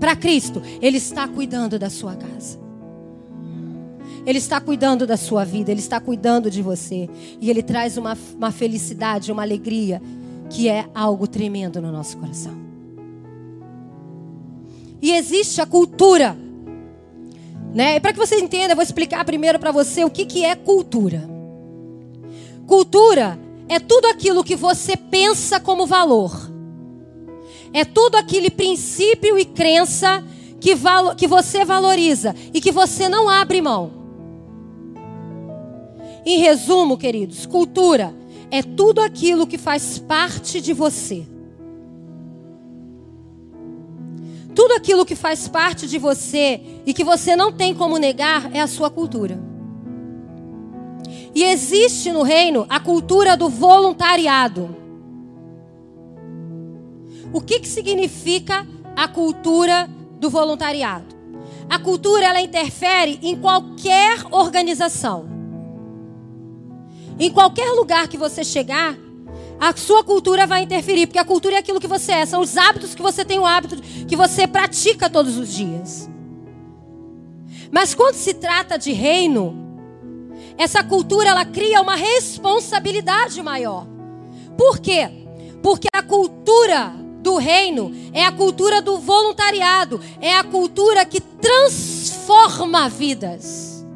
para 0.00 0.16
Cristo, 0.16 0.60
Ele 0.82 0.96
está 0.96 1.28
cuidando 1.28 1.78
da 1.78 1.88
sua 1.88 2.16
casa. 2.16 2.58
Ele 4.26 4.38
está 4.38 4.60
cuidando 4.60 5.06
da 5.06 5.16
sua 5.16 5.44
vida, 5.44 5.70
Ele 5.70 5.78
está 5.78 6.00
cuidando 6.00 6.50
de 6.50 6.60
você. 6.60 7.08
E 7.40 7.48
Ele 7.48 7.62
traz 7.62 7.96
uma, 7.96 8.18
uma 8.34 8.50
felicidade, 8.50 9.30
uma 9.30 9.42
alegria, 9.42 10.02
que 10.48 10.68
é 10.68 10.86
algo 10.92 11.28
tremendo 11.28 11.80
no 11.80 11.92
nosso 11.92 12.16
coração. 12.16 12.58
E 15.00 15.12
existe 15.12 15.60
a 15.60 15.66
cultura. 15.66 16.36
Né? 17.72 17.94
E 17.94 18.00
para 18.00 18.12
que 18.12 18.18
você 18.18 18.40
entenda, 18.40 18.72
eu 18.72 18.76
vou 18.76 18.82
explicar 18.82 19.24
primeiro 19.24 19.56
para 19.60 19.70
você 19.70 20.04
o 20.04 20.10
que, 20.10 20.26
que 20.26 20.44
é 20.44 20.56
cultura. 20.56 21.38
Cultura 22.70 23.36
é 23.68 23.80
tudo 23.80 24.06
aquilo 24.06 24.44
que 24.44 24.54
você 24.54 24.96
pensa 24.96 25.58
como 25.58 25.88
valor. 25.88 26.48
É 27.72 27.84
tudo 27.84 28.14
aquele 28.14 28.48
princípio 28.48 29.36
e 29.36 29.44
crença 29.44 30.22
que, 30.60 30.76
valo, 30.76 31.16
que 31.16 31.26
você 31.26 31.64
valoriza 31.64 32.32
e 32.54 32.60
que 32.60 32.70
você 32.70 33.08
não 33.08 33.28
abre 33.28 33.60
mão. 33.60 33.90
Em 36.24 36.38
resumo, 36.38 36.96
queridos, 36.96 37.44
cultura 37.44 38.14
é 38.52 38.62
tudo 38.62 39.00
aquilo 39.00 39.48
que 39.48 39.58
faz 39.58 39.98
parte 39.98 40.60
de 40.60 40.72
você. 40.72 41.26
Tudo 44.54 44.74
aquilo 44.74 45.04
que 45.04 45.16
faz 45.16 45.48
parte 45.48 45.88
de 45.88 45.98
você 45.98 46.60
e 46.86 46.94
que 46.94 47.02
você 47.02 47.34
não 47.34 47.50
tem 47.50 47.74
como 47.74 47.98
negar 47.98 48.54
é 48.54 48.60
a 48.60 48.68
sua 48.68 48.88
cultura. 48.88 49.49
E 51.34 51.44
existe 51.44 52.12
no 52.12 52.22
reino 52.22 52.66
a 52.68 52.80
cultura 52.80 53.36
do 53.36 53.48
voluntariado. 53.48 54.76
O 57.32 57.40
que, 57.40 57.60
que 57.60 57.68
significa 57.68 58.66
a 58.96 59.06
cultura 59.06 59.88
do 60.18 60.28
voluntariado? 60.28 61.14
A 61.68 61.78
cultura 61.78 62.26
ela 62.26 62.40
interfere 62.40 63.20
em 63.22 63.36
qualquer 63.36 64.18
organização. 64.32 65.28
Em 67.18 67.30
qualquer 67.30 67.70
lugar 67.72 68.08
que 68.08 68.16
você 68.16 68.42
chegar, 68.42 68.96
a 69.60 69.76
sua 69.76 70.02
cultura 70.02 70.46
vai 70.46 70.62
interferir, 70.62 71.06
porque 71.06 71.18
a 71.18 71.24
cultura 71.24 71.56
é 71.56 71.58
aquilo 71.58 71.78
que 71.78 71.86
você 71.86 72.12
é, 72.12 72.26
são 72.26 72.40
os 72.40 72.56
hábitos 72.56 72.94
que 72.94 73.02
você 73.02 73.24
tem 73.24 73.38
o 73.38 73.46
hábito 73.46 73.76
que 74.08 74.16
você 74.16 74.48
pratica 74.48 75.08
todos 75.08 75.36
os 75.36 75.52
dias. 75.52 76.10
Mas 77.70 77.94
quando 77.94 78.14
se 78.14 78.34
trata 78.34 78.76
de 78.76 78.90
reino, 78.90 79.69
essa 80.60 80.84
cultura 80.84 81.30
ela 81.30 81.42
cria 81.46 81.80
uma 81.80 81.96
responsabilidade 81.96 83.42
maior. 83.42 83.86
Por 84.58 84.78
quê? 84.78 85.08
Porque 85.62 85.88
a 85.90 86.02
cultura 86.02 86.94
do 87.22 87.38
reino 87.38 87.90
é 88.12 88.26
a 88.26 88.32
cultura 88.32 88.82
do 88.82 88.98
voluntariado, 88.98 89.98
é 90.20 90.36
a 90.36 90.44
cultura 90.44 91.06
que 91.06 91.18
transforma 91.18 92.90
vidas. 92.90 93.86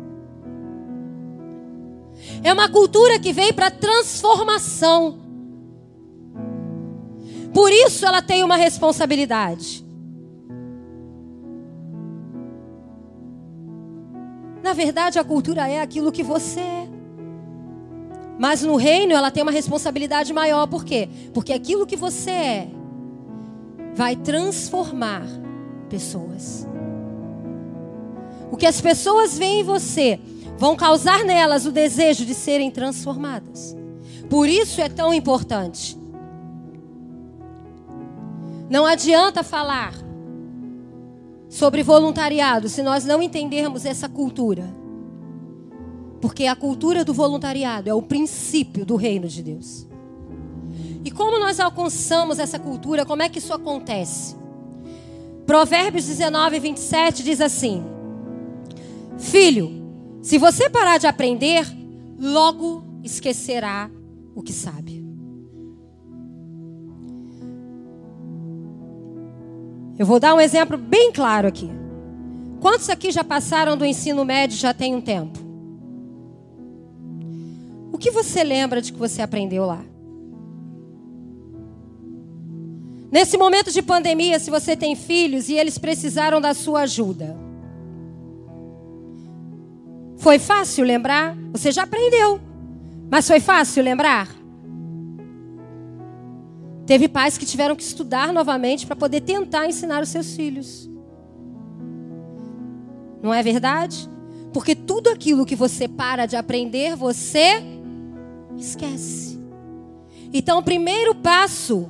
É 2.42 2.50
uma 2.50 2.70
cultura 2.70 3.18
que 3.18 3.30
vem 3.30 3.52
para 3.52 3.70
transformação. 3.70 5.18
Por 7.52 7.70
isso 7.70 8.06
ela 8.06 8.22
tem 8.22 8.42
uma 8.42 8.56
responsabilidade. 8.56 9.83
Na 14.64 14.72
verdade, 14.72 15.18
a 15.18 15.24
cultura 15.24 15.68
é 15.68 15.82
aquilo 15.82 16.10
que 16.10 16.22
você 16.22 16.60
é. 16.60 16.88
Mas 18.38 18.62
no 18.62 18.76
reino 18.76 19.12
ela 19.12 19.30
tem 19.30 19.42
uma 19.42 19.52
responsabilidade 19.52 20.32
maior. 20.32 20.66
Por 20.66 20.86
quê? 20.86 21.06
Porque 21.34 21.52
aquilo 21.52 21.86
que 21.86 21.96
você 21.96 22.30
é 22.30 22.68
vai 23.94 24.16
transformar 24.16 25.26
pessoas. 25.90 26.66
O 28.50 28.56
que 28.56 28.64
as 28.64 28.80
pessoas 28.80 29.36
veem 29.36 29.60
em 29.60 29.62
você 29.62 30.18
vão 30.56 30.74
causar 30.76 31.24
nelas 31.24 31.66
o 31.66 31.70
desejo 31.70 32.24
de 32.24 32.34
serem 32.34 32.70
transformadas. 32.70 33.76
Por 34.30 34.48
isso 34.48 34.80
é 34.80 34.88
tão 34.88 35.12
importante. 35.12 35.94
Não 38.70 38.86
adianta 38.86 39.42
falar 39.42 39.92
sobre 41.54 41.84
voluntariado 41.84 42.68
se 42.68 42.82
nós 42.82 43.04
não 43.04 43.22
entendermos 43.22 43.84
essa 43.84 44.08
cultura. 44.08 44.74
Porque 46.20 46.46
a 46.46 46.56
cultura 46.56 47.04
do 47.04 47.14
voluntariado 47.14 47.88
é 47.88 47.94
o 47.94 48.02
princípio 48.02 48.84
do 48.84 48.96
reino 48.96 49.28
de 49.28 49.40
Deus. 49.40 49.86
E 51.04 51.12
como 51.12 51.38
nós 51.38 51.60
alcançamos 51.60 52.40
essa 52.40 52.58
cultura? 52.58 53.06
Como 53.06 53.22
é 53.22 53.28
que 53.28 53.38
isso 53.38 53.52
acontece? 53.52 54.34
Provérbios 55.46 56.06
19, 56.06 56.58
27 56.58 57.22
diz 57.22 57.40
assim: 57.40 57.84
Filho, 59.16 59.70
se 60.22 60.38
você 60.38 60.68
parar 60.68 60.98
de 60.98 61.06
aprender, 61.06 61.64
logo 62.18 62.82
esquecerá 63.04 63.88
o 64.34 64.42
que 64.42 64.52
sabe. 64.52 65.03
Eu 69.98 70.04
vou 70.04 70.18
dar 70.18 70.34
um 70.34 70.40
exemplo 70.40 70.76
bem 70.76 71.12
claro 71.12 71.46
aqui. 71.46 71.70
Quantos 72.60 72.88
aqui 72.88 73.10
já 73.10 73.22
passaram 73.22 73.76
do 73.76 73.84
ensino 73.84 74.24
médio 74.24 74.56
já 74.56 74.74
tem 74.74 74.94
um 74.94 75.00
tempo? 75.00 75.38
O 77.92 77.98
que 77.98 78.10
você 78.10 78.42
lembra 78.42 78.82
de 78.82 78.92
que 78.92 78.98
você 78.98 79.22
aprendeu 79.22 79.64
lá? 79.66 79.82
Nesse 83.12 83.38
momento 83.38 83.70
de 83.70 83.80
pandemia, 83.80 84.40
se 84.40 84.50
você 84.50 84.76
tem 84.76 84.96
filhos 84.96 85.48
e 85.48 85.54
eles 85.54 85.78
precisaram 85.78 86.40
da 86.40 86.52
sua 86.52 86.80
ajuda. 86.80 87.36
Foi 90.16 90.38
fácil 90.40 90.84
lembrar? 90.84 91.36
Você 91.52 91.70
já 91.70 91.84
aprendeu. 91.84 92.40
Mas 93.08 93.28
foi 93.28 93.38
fácil 93.38 93.84
lembrar? 93.84 94.28
Teve 96.86 97.08
pais 97.08 97.38
que 97.38 97.46
tiveram 97.46 97.74
que 97.74 97.82
estudar 97.82 98.32
novamente 98.32 98.86
para 98.86 98.94
poder 98.94 99.22
tentar 99.22 99.66
ensinar 99.66 100.02
os 100.02 100.08
seus 100.10 100.34
filhos. 100.36 100.88
Não 103.22 103.32
é 103.32 103.42
verdade? 103.42 104.08
Porque 104.52 104.74
tudo 104.74 105.08
aquilo 105.08 105.46
que 105.46 105.56
você 105.56 105.88
para 105.88 106.26
de 106.26 106.36
aprender, 106.36 106.94
você 106.94 107.62
esquece. 108.56 109.38
Então, 110.32 110.58
o 110.58 110.62
primeiro 110.62 111.14
passo 111.14 111.88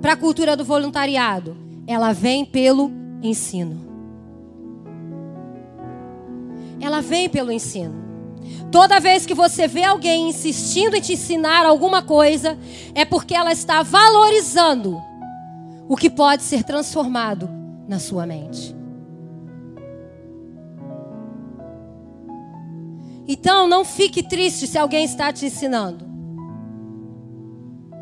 para 0.00 0.12
a 0.12 0.16
cultura 0.16 0.56
do 0.56 0.64
voluntariado? 0.64 1.56
Ela 1.86 2.12
vem 2.12 2.44
pelo 2.44 2.90
ensino. 3.22 3.80
Ela 6.80 7.00
vem 7.00 7.28
pelo 7.28 7.50
ensino. 7.50 8.11
Toda 8.70 8.98
vez 8.98 9.26
que 9.26 9.34
você 9.34 9.68
vê 9.68 9.84
alguém 9.84 10.30
insistindo 10.30 10.96
em 10.96 11.00
te 11.00 11.12
ensinar 11.12 11.66
alguma 11.66 12.02
coisa, 12.02 12.58
é 12.94 13.04
porque 13.04 13.34
ela 13.34 13.52
está 13.52 13.82
valorizando 13.82 15.00
o 15.88 15.96
que 15.96 16.08
pode 16.08 16.42
ser 16.42 16.64
transformado 16.64 17.50
na 17.86 17.98
sua 17.98 18.26
mente. 18.26 18.74
Então, 23.28 23.68
não 23.68 23.84
fique 23.84 24.22
triste 24.22 24.66
se 24.66 24.78
alguém 24.78 25.04
está 25.04 25.32
te 25.32 25.46
ensinando. 25.46 26.06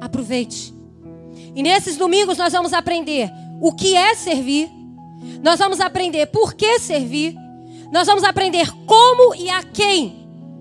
Aproveite. 0.00 0.72
E 1.54 1.62
nesses 1.62 1.96
domingos 1.96 2.38
nós 2.38 2.52
vamos 2.52 2.72
aprender 2.72 3.30
o 3.60 3.72
que 3.72 3.94
é 3.96 4.14
servir, 4.14 4.70
nós 5.42 5.58
vamos 5.58 5.80
aprender 5.80 6.26
por 6.26 6.54
que 6.54 6.78
servir, 6.78 7.34
nós 7.92 8.06
vamos 8.06 8.24
aprender 8.24 8.70
como 8.86 9.34
e 9.34 9.50
a 9.50 9.62
quem 9.62 10.19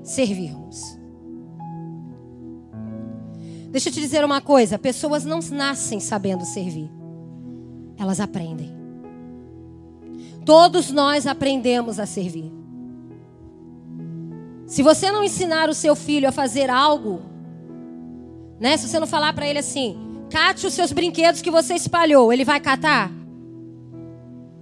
servirmos. 0.10 0.98
Deixa 3.72 3.90
eu 3.90 3.94
te 3.94 4.00
dizer 4.00 4.24
uma 4.24 4.42
coisa: 4.42 4.78
pessoas 4.78 5.26
não 5.26 5.40
nascem 5.52 6.00
sabendo 6.00 6.46
servir, 6.46 6.90
elas 7.98 8.20
aprendem. 8.20 8.78
Todos 10.46 10.92
nós 10.92 11.28
aprendemos 11.28 12.00
a 12.00 12.06
servir. 12.06 12.52
Se 14.66 14.84
você 14.84 15.12
não 15.12 15.24
ensinar 15.24 15.70
o 15.70 15.74
seu 15.74 15.96
filho 15.96 16.30
a 16.30 16.32
fazer 16.32 16.70
algo, 16.70 17.22
né? 18.60 18.78
Se 18.78 18.88
você 18.88 19.00
não 19.00 19.08
falar 19.08 19.34
para 19.34 19.48
ele 19.48 19.60
assim, 19.60 20.10
Cate 20.30 20.68
os 20.68 20.74
seus 20.74 20.92
brinquedos 20.92 21.42
que 21.42 21.50
você 21.50 21.74
espalhou. 21.74 22.32
Ele 22.32 22.46
vai 22.46 22.60
catar? 22.60 23.12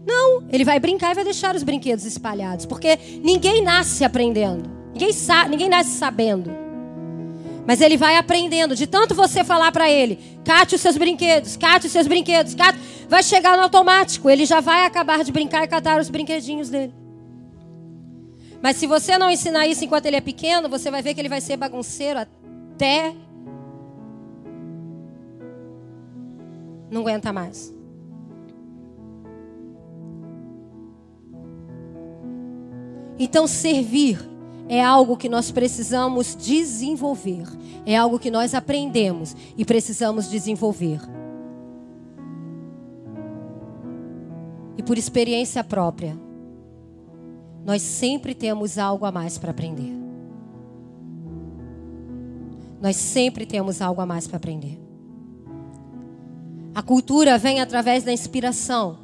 Não, 0.06 0.48
ele 0.50 0.64
vai 0.64 0.80
brincar 0.80 1.12
e 1.12 1.16
vai 1.16 1.24
deixar 1.26 1.54
os 1.56 1.64
brinquedos 1.64 2.06
espalhados. 2.06 2.66
Porque 2.66 2.98
ninguém 3.22 3.62
nasce 3.62 4.06
aprendendo. 4.06 4.77
Ninguém, 4.98 5.14
sabe, 5.14 5.52
ninguém 5.52 5.70
nasce 5.70 5.92
sabendo. 5.92 6.52
Mas 7.68 7.82
ele 7.82 7.98
vai 7.98 8.18
aprendendo. 8.18 8.76
De 8.76 8.88
tanto 8.88 9.14
você 9.14 9.44
falar 9.44 9.72
para 9.72 9.88
ele, 9.88 10.18
cate 10.44 10.74
os 10.74 10.82
seus 10.82 10.98
brinquedos, 10.98 11.56
cate 11.56 11.86
os 11.86 11.92
seus 11.92 12.08
brinquedos, 12.08 12.56
cate, 12.56 12.80
vai 13.08 13.22
chegar 13.22 13.56
no 13.56 13.62
automático. 13.62 14.28
Ele 14.28 14.44
já 14.44 14.60
vai 14.60 14.88
acabar 14.88 15.24
de 15.24 15.32
brincar 15.32 15.64
e 15.64 15.68
catar 15.68 16.02
os 16.02 16.10
brinquedinhos 16.10 16.70
dele. 16.70 16.96
Mas 18.60 18.78
se 18.78 18.88
você 18.88 19.20
não 19.20 19.30
ensinar 19.30 19.68
isso 19.68 19.86
enquanto 19.86 20.08
ele 20.08 20.16
é 20.16 20.22
pequeno, 20.22 20.68
você 20.68 20.90
vai 20.90 21.04
ver 21.04 21.14
que 21.14 21.22
ele 21.22 21.30
vai 21.30 21.42
ser 21.42 21.58
bagunceiro 21.58 22.20
até 22.20 23.14
não 26.90 27.02
aguenta 27.02 27.32
mais. 27.32 27.72
Então, 33.20 33.46
servir 33.46 34.37
é 34.69 34.84
algo 34.84 35.15
que 35.15 35.30
nós 35.30 35.51
precisamos 35.51 36.36
desenvolver, 36.36 37.45
é 37.86 37.95
algo 37.95 38.19
que 38.19 38.30
nós 38.30 38.53
aprendemos 38.53 39.36
e 39.58 39.63
precisamos 39.63 40.30
desenvolver. 40.30 40.99
E 44.77 44.84
por 44.84 44.97
experiência 44.97 45.63
própria, 45.63 46.17
nós 47.65 47.82
sempre 47.82 48.36
temos 48.36 48.77
algo 48.77 49.06
a 49.06 49.12
mais 49.12 49.38
para 49.38 49.51
aprender. 49.51 49.93
Nós 52.82 52.95
sempre 52.95 53.45
temos 53.45 53.82
algo 53.82 54.01
a 54.01 54.06
mais 54.06 54.27
para 54.27 54.38
aprender. 54.38 54.80
A 56.75 56.84
cultura 56.84 57.38
vem 57.38 57.60
através 57.60 58.03
da 58.03 58.13
inspiração. 58.13 58.99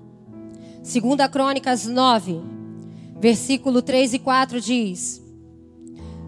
Segunda 0.84 1.28
Crônicas 1.28 1.88
9, 1.88 2.40
versículo 3.20 3.82
3 3.82 4.14
e 4.14 4.20
4 4.20 4.62
diz: 4.62 5.23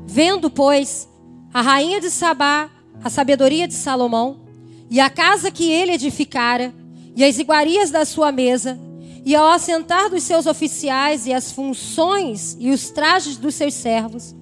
Vendo, 0.07 0.49
pois, 0.49 1.09
a 1.53 1.61
rainha 1.61 1.99
de 1.99 2.09
Sabá, 2.09 2.69
a 3.03 3.09
sabedoria 3.09 3.67
de 3.67 3.73
Salomão, 3.73 4.41
e 4.89 4.99
a 4.99 5.09
casa 5.09 5.51
que 5.51 5.71
ele 5.71 5.93
edificara, 5.93 6.73
e 7.15 7.23
as 7.23 7.39
iguarias 7.39 7.91
da 7.91 8.05
sua 8.05 8.31
mesa, 8.31 8.79
e 9.25 9.35
ao 9.35 9.47
assentar 9.49 10.09
dos 10.09 10.23
seus 10.23 10.45
oficiais 10.45 11.25
e 11.25 11.33
as 11.33 11.51
funções 11.51 12.55
e 12.59 12.69
os 12.69 12.91
trajes 12.91 13.37
dos 13.37 13.55
seus 13.55 13.73
servos, 13.73 14.35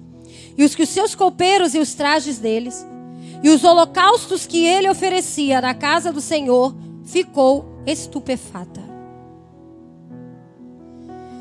e 0.56 0.62
os 0.62 0.74
que 0.74 0.82
os 0.82 0.90
seus 0.90 1.14
copeiros 1.14 1.74
e 1.74 1.78
os 1.78 1.94
trajes 1.94 2.38
deles, 2.38 2.84
e 3.42 3.48
os 3.48 3.64
holocaustos 3.64 4.46
que 4.46 4.64
ele 4.64 4.88
oferecia 4.88 5.60
na 5.60 5.74
casa 5.74 6.12
do 6.12 6.20
Senhor, 6.20 6.74
ficou 7.04 7.82
estupefata. 7.86 8.82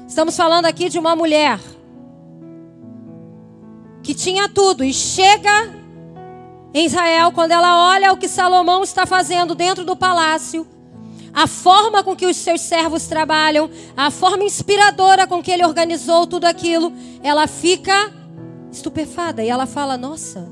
Estamos 0.08 0.36
falando 0.38 0.66
aqui 0.66 0.90
de 0.90 1.00
uma 1.00 1.16
mulher 1.16 1.60
que 4.04 4.14
tinha 4.14 4.50
tudo 4.50 4.84
e 4.84 4.94
chega 4.94 5.74
em 6.74 6.86
Israel, 6.86 7.32
quando 7.32 7.52
ela 7.52 7.90
olha 7.90 8.12
o 8.12 8.18
que 8.18 8.28
Salomão 8.28 8.84
está 8.84 9.06
fazendo 9.06 9.56
dentro 9.56 9.86
do 9.86 9.96
palácio, 9.96 10.68
a 11.34 11.48
forma 11.48 12.04
com 12.04 12.16
que 12.16 12.26
os 12.26 12.36
seus 12.36 12.62
servos 12.62 13.08
trabalham, 13.08 13.70
a 13.96 14.12
forma 14.12 14.44
inspiradora 14.44 15.26
com 15.26 15.42
que 15.42 15.52
ele 15.52 15.66
organizou 15.66 16.28
tudo 16.28 16.46
aquilo, 16.46 16.92
ela 17.24 17.48
fica 17.48 18.12
estupefada 18.72 19.44
e 19.44 19.50
ela 19.50 19.66
fala: 19.66 19.98
Nossa, 19.98 20.52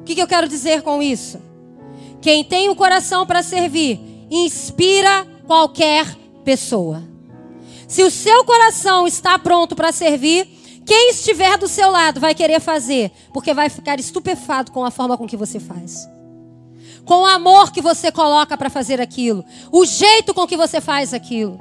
o 0.00 0.04
que, 0.04 0.14
que 0.14 0.22
eu 0.22 0.28
quero 0.28 0.48
dizer 0.48 0.82
com 0.82 1.02
isso? 1.02 1.40
Quem 2.20 2.44
tem 2.44 2.68
o 2.68 2.76
coração 2.76 3.26
para 3.26 3.42
servir, 3.42 4.00
inspira 4.30 5.26
qualquer 5.46 6.06
pessoa. 6.44 7.11
Se 7.92 8.02
o 8.02 8.10
seu 8.10 8.42
coração 8.42 9.06
está 9.06 9.38
pronto 9.38 9.76
para 9.76 9.92
servir, 9.92 10.46
quem 10.86 11.10
estiver 11.10 11.58
do 11.58 11.68
seu 11.68 11.90
lado 11.90 12.20
vai 12.20 12.34
querer 12.34 12.58
fazer, 12.58 13.12
porque 13.34 13.52
vai 13.52 13.68
ficar 13.68 14.00
estupefado 14.00 14.72
com 14.72 14.82
a 14.82 14.90
forma 14.90 15.18
com 15.18 15.26
que 15.26 15.36
você 15.36 15.60
faz. 15.60 16.08
Com 17.04 17.16
o 17.16 17.26
amor 17.26 17.70
que 17.70 17.82
você 17.82 18.10
coloca 18.10 18.56
para 18.56 18.70
fazer 18.70 18.98
aquilo, 18.98 19.44
o 19.70 19.84
jeito 19.84 20.32
com 20.32 20.46
que 20.46 20.56
você 20.56 20.80
faz 20.80 21.12
aquilo. 21.12 21.60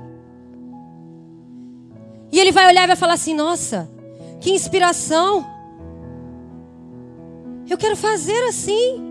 E 2.32 2.40
ele 2.40 2.54
vai 2.54 2.66
olhar 2.66 2.86
e 2.86 2.88
vai 2.88 2.96
falar 2.96 3.16
assim: 3.16 3.34
"Nossa, 3.34 3.92
que 4.40 4.52
inspiração! 4.52 5.46
Eu 7.70 7.78
quero 7.78 7.98
fazer 7.98 8.42
assim." 8.48 9.06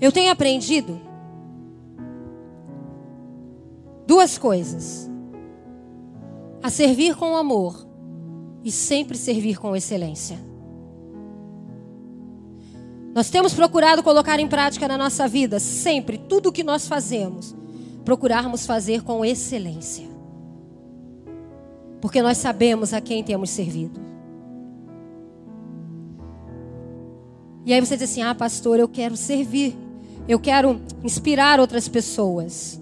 Eu 0.00 0.10
tenho 0.10 0.32
aprendido 0.32 1.09
duas 4.10 4.36
coisas 4.36 5.08
a 6.60 6.68
servir 6.68 7.14
com 7.14 7.36
amor 7.36 7.86
e 8.64 8.72
sempre 8.72 9.16
servir 9.16 9.56
com 9.56 9.76
excelência. 9.76 10.36
Nós 13.14 13.30
temos 13.30 13.54
procurado 13.54 14.02
colocar 14.02 14.40
em 14.40 14.48
prática 14.48 14.88
na 14.88 14.98
nossa 14.98 15.28
vida, 15.28 15.60
sempre, 15.60 16.18
tudo 16.18 16.48
o 16.48 16.52
que 16.52 16.64
nós 16.64 16.88
fazemos, 16.88 17.54
procurarmos 18.04 18.66
fazer 18.66 19.04
com 19.04 19.24
excelência. 19.24 20.08
Porque 22.00 22.20
nós 22.20 22.36
sabemos 22.36 22.92
a 22.92 23.00
quem 23.00 23.22
temos 23.22 23.50
servido. 23.50 24.00
E 27.64 27.72
aí 27.72 27.78
você 27.80 27.96
diz 27.96 28.10
assim: 28.10 28.22
ah, 28.22 28.34
pastor, 28.34 28.80
eu 28.80 28.88
quero 28.88 29.16
servir, 29.16 29.76
eu 30.26 30.40
quero 30.40 30.80
inspirar 31.04 31.60
outras 31.60 31.86
pessoas. 31.86 32.79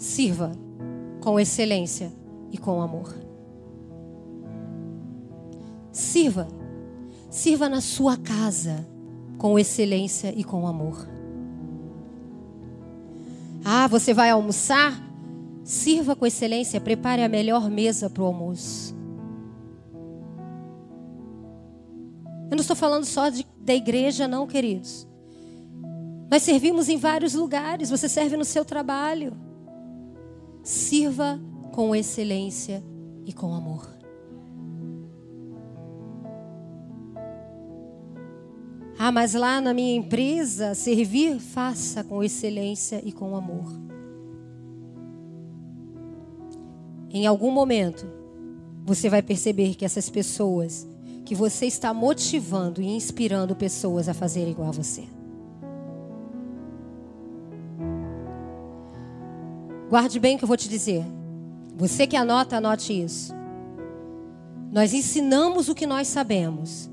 Sirva 0.00 0.52
com 1.20 1.38
excelência 1.38 2.10
e 2.50 2.56
com 2.56 2.80
amor. 2.80 3.14
Sirva. 5.92 6.48
Sirva 7.28 7.68
na 7.68 7.82
sua 7.82 8.16
casa 8.16 8.88
com 9.36 9.58
excelência 9.58 10.32
e 10.34 10.42
com 10.42 10.66
amor. 10.66 11.06
Ah, 13.62 13.86
você 13.88 14.14
vai 14.14 14.30
almoçar? 14.30 14.98
Sirva 15.62 16.16
com 16.16 16.24
excelência, 16.24 16.80
prepare 16.80 17.22
a 17.22 17.28
melhor 17.28 17.68
mesa 17.68 18.08
para 18.08 18.22
o 18.22 18.26
almoço. 18.26 18.96
Eu 22.50 22.56
não 22.56 22.62
estou 22.62 22.74
falando 22.74 23.04
só 23.04 23.28
de, 23.28 23.46
da 23.60 23.74
igreja, 23.74 24.26
não, 24.26 24.46
queridos. 24.46 25.06
Nós 26.30 26.42
servimos 26.42 26.88
em 26.88 26.96
vários 26.96 27.34
lugares. 27.34 27.90
Você 27.90 28.08
serve 28.08 28.38
no 28.38 28.46
seu 28.46 28.64
trabalho. 28.64 29.49
Sirva 30.70 31.40
com 31.72 31.96
excelência 31.96 32.80
e 33.26 33.32
com 33.32 33.52
amor. 33.52 33.88
Ah, 38.96 39.10
mas 39.10 39.34
lá 39.34 39.60
na 39.60 39.74
minha 39.74 39.96
empresa, 39.96 40.72
servir, 40.76 41.40
faça 41.40 42.04
com 42.04 42.22
excelência 42.22 43.02
e 43.04 43.10
com 43.10 43.34
amor. 43.34 43.66
Em 47.10 47.26
algum 47.26 47.50
momento, 47.50 48.06
você 48.84 49.10
vai 49.10 49.22
perceber 49.22 49.74
que 49.74 49.84
essas 49.84 50.08
pessoas, 50.08 50.86
que 51.24 51.34
você 51.34 51.66
está 51.66 51.92
motivando 51.92 52.80
e 52.80 52.86
inspirando 52.86 53.56
pessoas 53.56 54.08
a 54.08 54.14
fazerem 54.14 54.52
igual 54.52 54.68
a 54.68 54.72
você. 54.72 55.02
Guarde 59.90 60.20
bem 60.20 60.36
o 60.36 60.38
que 60.38 60.44
eu 60.44 60.48
vou 60.48 60.56
te 60.56 60.68
dizer. 60.68 61.04
Você 61.74 62.06
que 62.06 62.16
anota, 62.16 62.58
anote 62.58 62.92
isso. 62.92 63.34
Nós 64.70 64.94
ensinamos 64.94 65.68
o 65.68 65.74
que 65.74 65.84
nós 65.84 66.06
sabemos, 66.06 66.88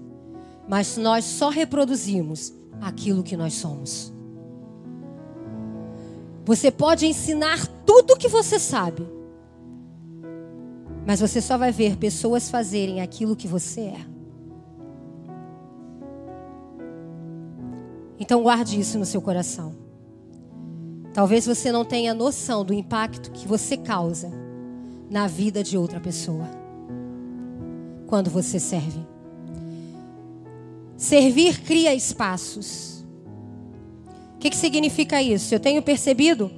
mas 0.68 0.98
nós 0.98 1.24
só 1.24 1.50
reproduzimos 1.50 2.52
aquilo 2.82 3.22
que 3.22 3.38
nós 3.38 3.54
somos. 3.54 4.12
Você 6.44 6.72
pode 6.72 7.06
ensinar 7.06 7.68
tudo 7.86 8.14
o 8.14 8.18
que 8.18 8.28
você 8.28 8.58
sabe, 8.58 9.08
mas 11.06 11.20
você 11.20 11.40
só 11.40 11.56
vai 11.56 11.72
ver 11.72 11.98
pessoas 11.98 12.50
fazerem 12.50 13.00
aquilo 13.00 13.36
que 13.36 13.48
você 13.48 13.82
é. 13.82 14.06
Então 18.20 18.42
guarde 18.42 18.80
isso 18.80 18.98
no 18.98 19.06
seu 19.06 19.22
coração. 19.22 19.87
Talvez 21.18 21.48
você 21.48 21.72
não 21.72 21.84
tenha 21.84 22.14
noção 22.14 22.64
do 22.64 22.72
impacto 22.72 23.32
que 23.32 23.48
você 23.48 23.76
causa 23.76 24.32
na 25.10 25.26
vida 25.26 25.64
de 25.64 25.76
outra 25.76 26.00
pessoa 26.00 26.48
quando 28.06 28.30
você 28.30 28.60
serve. 28.60 29.00
Servir 30.96 31.60
cria 31.64 31.96
espaços. 31.96 33.04
O 34.36 34.38
que, 34.38 34.52
que 34.52 34.56
significa 34.56 35.20
isso? 35.20 35.56
Eu 35.56 35.60
tenho 35.60 35.82
percebido 35.82 36.52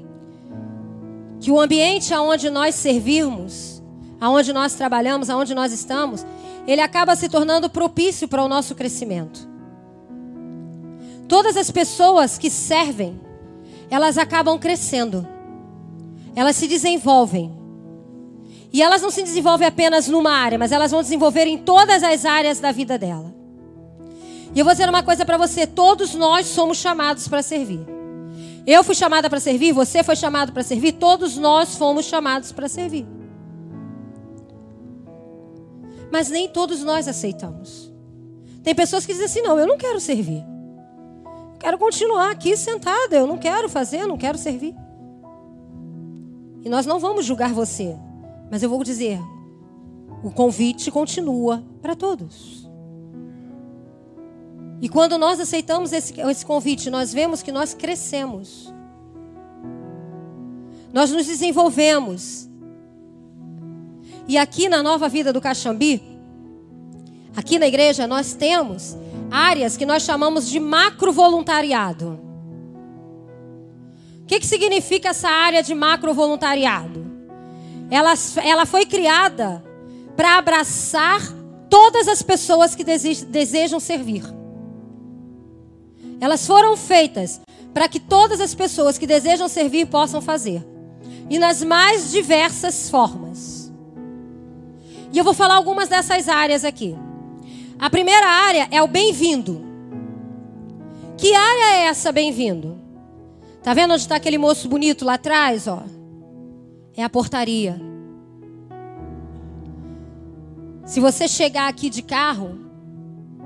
que 1.39 1.51
o 1.51 1.57
ambiente 1.57 2.13
aonde 2.13 2.49
nós 2.49 2.75
servirmos, 2.75 3.81
aonde 4.19 4.51
nós 4.51 4.73
trabalhamos, 4.73 5.29
aonde 5.29 5.55
nós 5.55 5.71
estamos, 5.71 6.25
ele 6.67 6.81
acaba 6.81 7.15
se 7.15 7.29
tornando 7.29 7.69
propício 7.69 8.27
para 8.27 8.43
o 8.43 8.49
nosso 8.49 8.75
crescimento. 8.75 9.47
Todas 11.29 11.55
as 11.55 11.71
pessoas 11.71 12.37
que 12.37 12.49
servem, 12.49 13.28
elas 13.89 14.17
acabam 14.17 14.57
crescendo. 14.57 15.27
Elas 16.35 16.55
se 16.55 16.67
desenvolvem. 16.67 17.57
E 18.71 18.81
elas 18.81 19.01
não 19.01 19.09
se 19.09 19.23
desenvolvem 19.23 19.67
apenas 19.67 20.07
numa 20.07 20.31
área, 20.31 20.57
mas 20.57 20.71
elas 20.71 20.91
vão 20.91 21.01
desenvolver 21.01 21.47
em 21.47 21.57
todas 21.57 22.03
as 22.03 22.23
áreas 22.23 22.59
da 22.59 22.71
vida 22.71 22.97
dela. 22.97 23.33
E 24.53 24.59
eu 24.59 24.65
vou 24.65 24.73
dizer 24.73 24.87
uma 24.87 25.03
coisa 25.03 25.25
para 25.25 25.37
você: 25.37 25.65
todos 25.65 26.13
nós 26.13 26.45
somos 26.47 26.77
chamados 26.77 27.27
para 27.27 27.41
servir. 27.41 27.81
Eu 28.65 28.83
fui 28.83 28.93
chamada 28.93 29.29
para 29.29 29.39
servir, 29.39 29.71
você 29.71 30.03
foi 30.03 30.15
chamado 30.15 30.53
para 30.53 30.61
servir, 30.61 30.93
todos 30.93 31.37
nós 31.37 31.75
fomos 31.75 32.05
chamados 32.05 32.51
para 32.51 32.67
servir. 32.67 33.07
Mas 36.11 36.29
nem 36.29 36.47
todos 36.47 36.83
nós 36.83 37.07
aceitamos. 37.07 37.91
Tem 38.63 38.75
pessoas 38.75 39.05
que 39.05 39.11
dizem 39.11 39.25
assim: 39.25 39.41
não, 39.41 39.59
eu 39.59 39.65
não 39.65 39.77
quero 39.77 39.99
servir. 39.99 40.43
Quero 41.59 41.77
continuar 41.77 42.31
aqui 42.31 42.55
sentada. 42.55 43.15
Eu 43.15 43.27
não 43.27 43.37
quero 43.37 43.67
fazer, 43.67 44.07
não 44.07 44.17
quero 44.17 44.37
servir. 44.37 44.73
E 46.63 46.69
nós 46.69 46.85
não 46.85 46.99
vamos 46.99 47.25
julgar 47.25 47.53
você. 47.53 47.95
Mas 48.49 48.63
eu 48.63 48.69
vou 48.69 48.83
dizer: 48.83 49.19
o 50.23 50.31
convite 50.31 50.89
continua 50.89 51.63
para 51.81 51.95
todos. 51.95 52.67
E 54.81 54.87
quando 54.87 55.17
nós 55.17 55.39
aceitamos 55.39 55.91
esse, 55.91 56.19
esse 56.21 56.45
convite, 56.45 56.89
nós 56.89 57.13
vemos 57.13 57.43
que 57.43 57.51
nós 57.51 57.73
crescemos. 57.73 58.73
Nós 60.93 61.11
nos 61.11 61.25
desenvolvemos. 61.25 62.49
E 64.27 64.37
aqui 64.37 64.69
na 64.69 64.81
nova 64.81 65.09
vida 65.09 65.33
do 65.33 65.41
Caxambi, 65.41 66.01
aqui 67.35 67.59
na 67.59 67.67
igreja, 67.67 68.07
nós 68.07 68.33
temos 68.33 68.95
áreas 69.31 69.77
que 69.77 69.85
nós 69.85 70.03
chamamos 70.03 70.49
de 70.49 70.59
macro 70.59 71.11
voluntariado. 71.11 72.19
O 74.21 74.25
que, 74.25 74.39
que 74.39 74.45
significa 74.45 75.09
essa 75.09 75.29
área 75.29 75.63
de 75.63 75.73
macro 75.73 76.13
voluntariado? 76.13 77.05
Ela, 77.89 78.13
ela 78.43 78.65
foi 78.65 78.85
criada 78.85 79.63
para 80.15 80.37
abraçar 80.37 81.21
todas 81.69 82.07
as 82.07 82.21
pessoas 82.21 82.75
que 82.75 82.83
desejam 82.83 83.79
servir. 83.79 84.23
Elas 86.19 86.45
foram 86.45 86.75
feitas 86.75 87.41
para 87.73 87.87
que 87.87 87.99
todas 87.99 88.41
as 88.41 88.53
pessoas 88.53 88.97
que 88.97 89.07
desejam 89.07 89.47
servir 89.47 89.85
possam 89.87 90.21
fazer. 90.21 90.65
e 91.29 91.37
nas 91.37 91.63
mais 91.63 92.09
diversas 92.11 92.89
formas. 92.89 93.71
E 95.13 95.17
eu 95.17 95.23
vou 95.23 95.33
falar 95.33 95.55
algumas 95.55 95.87
dessas 95.87 96.27
áreas 96.27 96.65
aqui. 96.65 96.95
A 97.79 97.89
primeira 97.89 98.27
área 98.27 98.67
é 98.71 98.83
o 98.83 98.87
bem-vindo. 98.87 99.61
Que 101.17 101.33
área 101.33 101.77
é 101.77 101.85
essa 101.85 102.11
bem-vindo? 102.11 102.77
Tá 103.63 103.73
vendo 103.73 103.93
onde 103.93 104.01
está 104.01 104.17
aquele 104.17 104.37
moço 104.37 104.67
bonito 104.67 105.05
lá 105.05 105.13
atrás, 105.13 105.65
ó? 105.65 105.83
É 106.97 107.01
a 107.01 107.09
portaria. 107.09 107.79
Se 110.85 110.99
você 110.99 111.25
chegar 111.25 111.69
aqui 111.69 111.89
de 111.89 112.01
carro, 112.01 112.59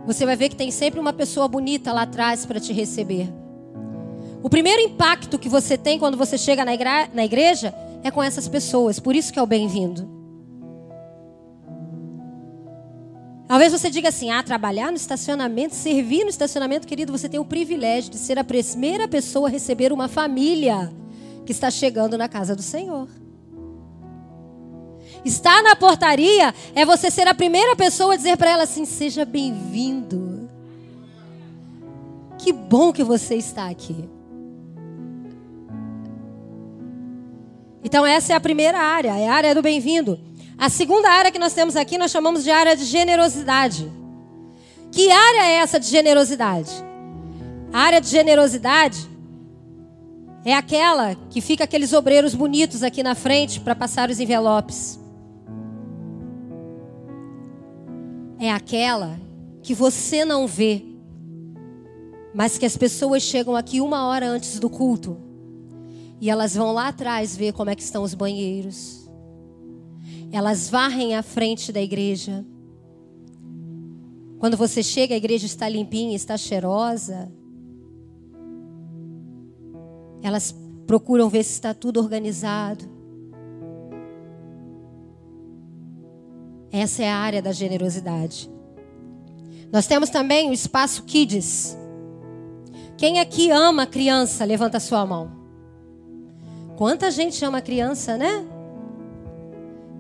você 0.04 0.26
vai 0.26 0.36
ver 0.36 0.50
que 0.50 0.56
tem 0.56 0.72
sempre 0.72 1.00
uma 1.00 1.13
pessoa 1.13 1.48
bonita 1.48 1.93
lá 1.93 2.02
atrás 2.02 2.43
para 2.43 2.60
te 2.60 2.74
receber. 2.74 3.32
O 4.41 4.50
primeiro 4.50 4.82
impacto 4.82 5.38
que 5.38 5.48
você 5.48 5.78
tem 5.78 6.00
quando 6.00 6.17
você 6.17 6.39
chega 6.39 6.65
na, 6.65 6.74
igre 6.74 6.89
na 7.13 7.24
igreja 7.24 7.72
é 8.04 8.10
com 8.10 8.24
essas 8.24 8.48
pessoas. 8.48 9.00
Por 9.00 9.15
isso 9.15 9.32
que 9.32 9.38
é 9.38 9.43
o 9.43 9.48
bem-vindo. 9.48 10.23
Talvez 13.54 13.72
você 13.72 13.88
diga 13.88 14.10
assim: 14.10 14.32
ah, 14.32 14.42
trabalhar 14.42 14.89
no 14.89 14.98
estacionamento, 14.98 15.76
servir 15.76 16.24
no 16.24 16.30
estacionamento, 16.32 16.88
querido, 16.88 17.12
você 17.12 17.30
tem 17.30 17.39
o 17.39 17.46
privilégio 17.46 18.10
de 18.10 18.18
ser 18.18 18.39
a 18.39 18.44
primeira 18.44 19.08
pessoa 19.08 19.48
a 19.48 19.52
receber 19.52 19.94
uma 19.94 20.08
família 20.08 20.92
que 21.46 21.52
está 21.52 21.70
chegando 21.70 22.18
na 22.18 22.28
casa 22.28 22.56
do 22.56 22.63
Senhor. 22.63 23.08
Estar 25.24 25.62
na 25.62 25.76
portaria 25.76 26.52
é 26.74 26.84
você 26.84 27.12
ser 27.12 27.28
a 27.28 27.36
primeira 27.36 27.76
pessoa 27.76 28.16
a 28.16 28.18
dizer 28.18 28.38
para 28.38 28.50
ela 28.50 28.63
assim: 28.63 28.86
seja 28.86 29.24
bem-vindo. 29.24 30.50
Que 32.39 32.52
bom 32.52 32.92
que 32.92 33.04
você 33.04 33.36
está 33.36 33.70
aqui. 33.70 34.10
Então, 37.84 38.04
essa 38.04 38.34
é 38.34 38.36
a 38.36 38.42
primeira 38.42 38.80
área, 38.80 39.16
é 39.16 39.28
a 39.28 39.34
área 39.36 39.54
do 39.54 39.62
bem-vindo. 39.62 40.20
A 40.58 40.70
segunda 40.70 41.10
área 41.10 41.32
que 41.32 41.39
nós 41.39 41.54
temos 41.54 41.76
aqui, 41.76 41.98
nós 41.98 42.12
chamamos 42.12 42.44
de 42.44 42.52
área 42.52 42.76
de 42.76 42.86
generosidade. 42.86 43.92
Que 44.92 45.10
área 45.12 45.46
é 45.46 45.54
essa 45.56 45.80
de 45.80 45.88
generosidade? 45.88 46.72
A 47.72 47.80
área 47.80 48.00
de 48.00 48.08
generosidade 48.08 49.10
é 50.46 50.54
aquela 50.54 51.16
que 51.30 51.42
fica 51.42 51.63
aqueles 51.63 51.94
obreiros 51.94 52.36
bonitos 52.36 52.84
aqui 52.84 53.02
na 53.02 53.16
frente 53.16 53.60
para 53.60 53.76
passar 53.76 54.10
os 54.10 54.20
envelopes. 54.20 55.00
É 58.38 58.52
aquela 58.52 59.20
que 59.62 59.74
você 59.74 60.26
não 60.26 60.46
vê, 60.46 60.84
mas 62.34 62.58
que 62.58 62.66
as 62.66 62.76
pessoas 62.76 63.24
chegam 63.24 63.56
aqui 63.56 63.80
uma 63.80 64.06
hora 64.06 64.28
antes 64.28 64.60
do 64.60 64.70
culto 64.70 65.18
e 66.20 66.30
elas 66.30 66.56
vão 66.56 66.74
lá 66.74 66.89
atrás 66.89 67.36
ver 67.36 67.54
como 67.54 67.70
é 67.70 67.76
que 67.76 67.82
estão 67.82 68.04
os 68.04 68.13
banheiros. 68.13 69.03
Elas 70.34 70.67
varrem 70.67 71.15
a 71.15 71.22
frente 71.22 71.72
da 71.72 71.80
igreja. 71.80 72.43
Quando 74.39 74.58
você 74.58 74.82
chega, 74.82 75.13
a 75.13 75.17
igreja 75.17 75.46
está 75.46 75.69
limpinha, 75.69 76.15
está 76.15 76.36
cheirosa. 76.36 77.32
Elas 80.24 80.56
procuram 80.88 81.30
ver 81.30 81.43
se 81.43 81.52
está 81.52 81.72
tudo 81.72 82.00
organizado. 82.00 82.84
Essa 86.72 87.04
é 87.04 87.12
a 87.12 87.17
área 87.17 87.39
da 87.39 87.52
generosidade. 87.52 88.50
Nós 89.72 89.86
temos 89.86 90.10
também 90.10 90.50
o 90.50 90.54
espaço 90.54 91.04
Kids. 91.04 91.78
Quem 92.98 93.19
aqui 93.19 93.52
ama 93.52 93.86
criança, 93.86 94.43
levanta 94.46 94.78
a 94.78 94.80
sua 94.80 95.06
mão. 95.06 95.32
Quanta 96.76 97.12
gente 97.12 97.46
ama 97.46 97.62
criança, 97.62 98.17
né? 98.17 98.48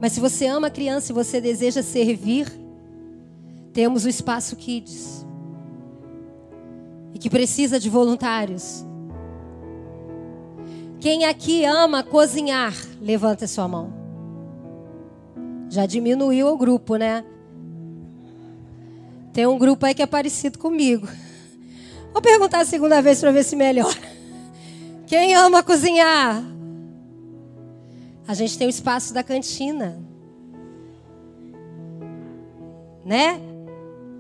Mas 0.03 0.11
se 0.11 0.19
você 0.19 0.47
ama 0.47 0.69
criança 0.69 1.13
e 1.13 1.15
você 1.15 1.39
deseja 1.39 1.81
servir, 1.81 2.51
temos 3.71 4.03
o 4.03 4.09
Espaço 4.09 4.53
Kids. 4.57 5.25
E 7.13 7.17
que 7.17 7.29
precisa 7.29 7.79
de 7.79 7.89
voluntários. 7.89 8.85
Quem 10.99 11.23
aqui 11.23 11.63
ama 11.63 12.03
cozinhar, 12.03 12.73
levanta 13.01 13.47
sua 13.47 13.65
mão. 13.65 13.93
Já 15.69 15.85
diminuiu 15.85 16.49
o 16.49 16.57
grupo, 16.57 16.97
né? 16.97 17.23
Tem 19.31 19.47
um 19.47 19.57
grupo 19.57 19.85
aí 19.85 19.93
que 19.93 20.01
é 20.01 20.05
parecido 20.05 20.59
comigo. 20.59 21.07
Vou 22.11 22.21
perguntar 22.21 22.59
a 22.59 22.65
segunda 22.65 23.01
vez 23.01 23.21
para 23.21 23.31
ver 23.31 23.45
se 23.45 23.55
melhora. 23.55 23.95
Quem 25.07 25.33
ama 25.33 25.63
cozinhar? 25.63 26.52
A 28.27 28.33
gente 28.33 28.57
tem 28.57 28.67
o 28.67 28.69
espaço 28.69 29.13
da 29.13 29.23
cantina. 29.23 29.99
Né? 33.05 33.39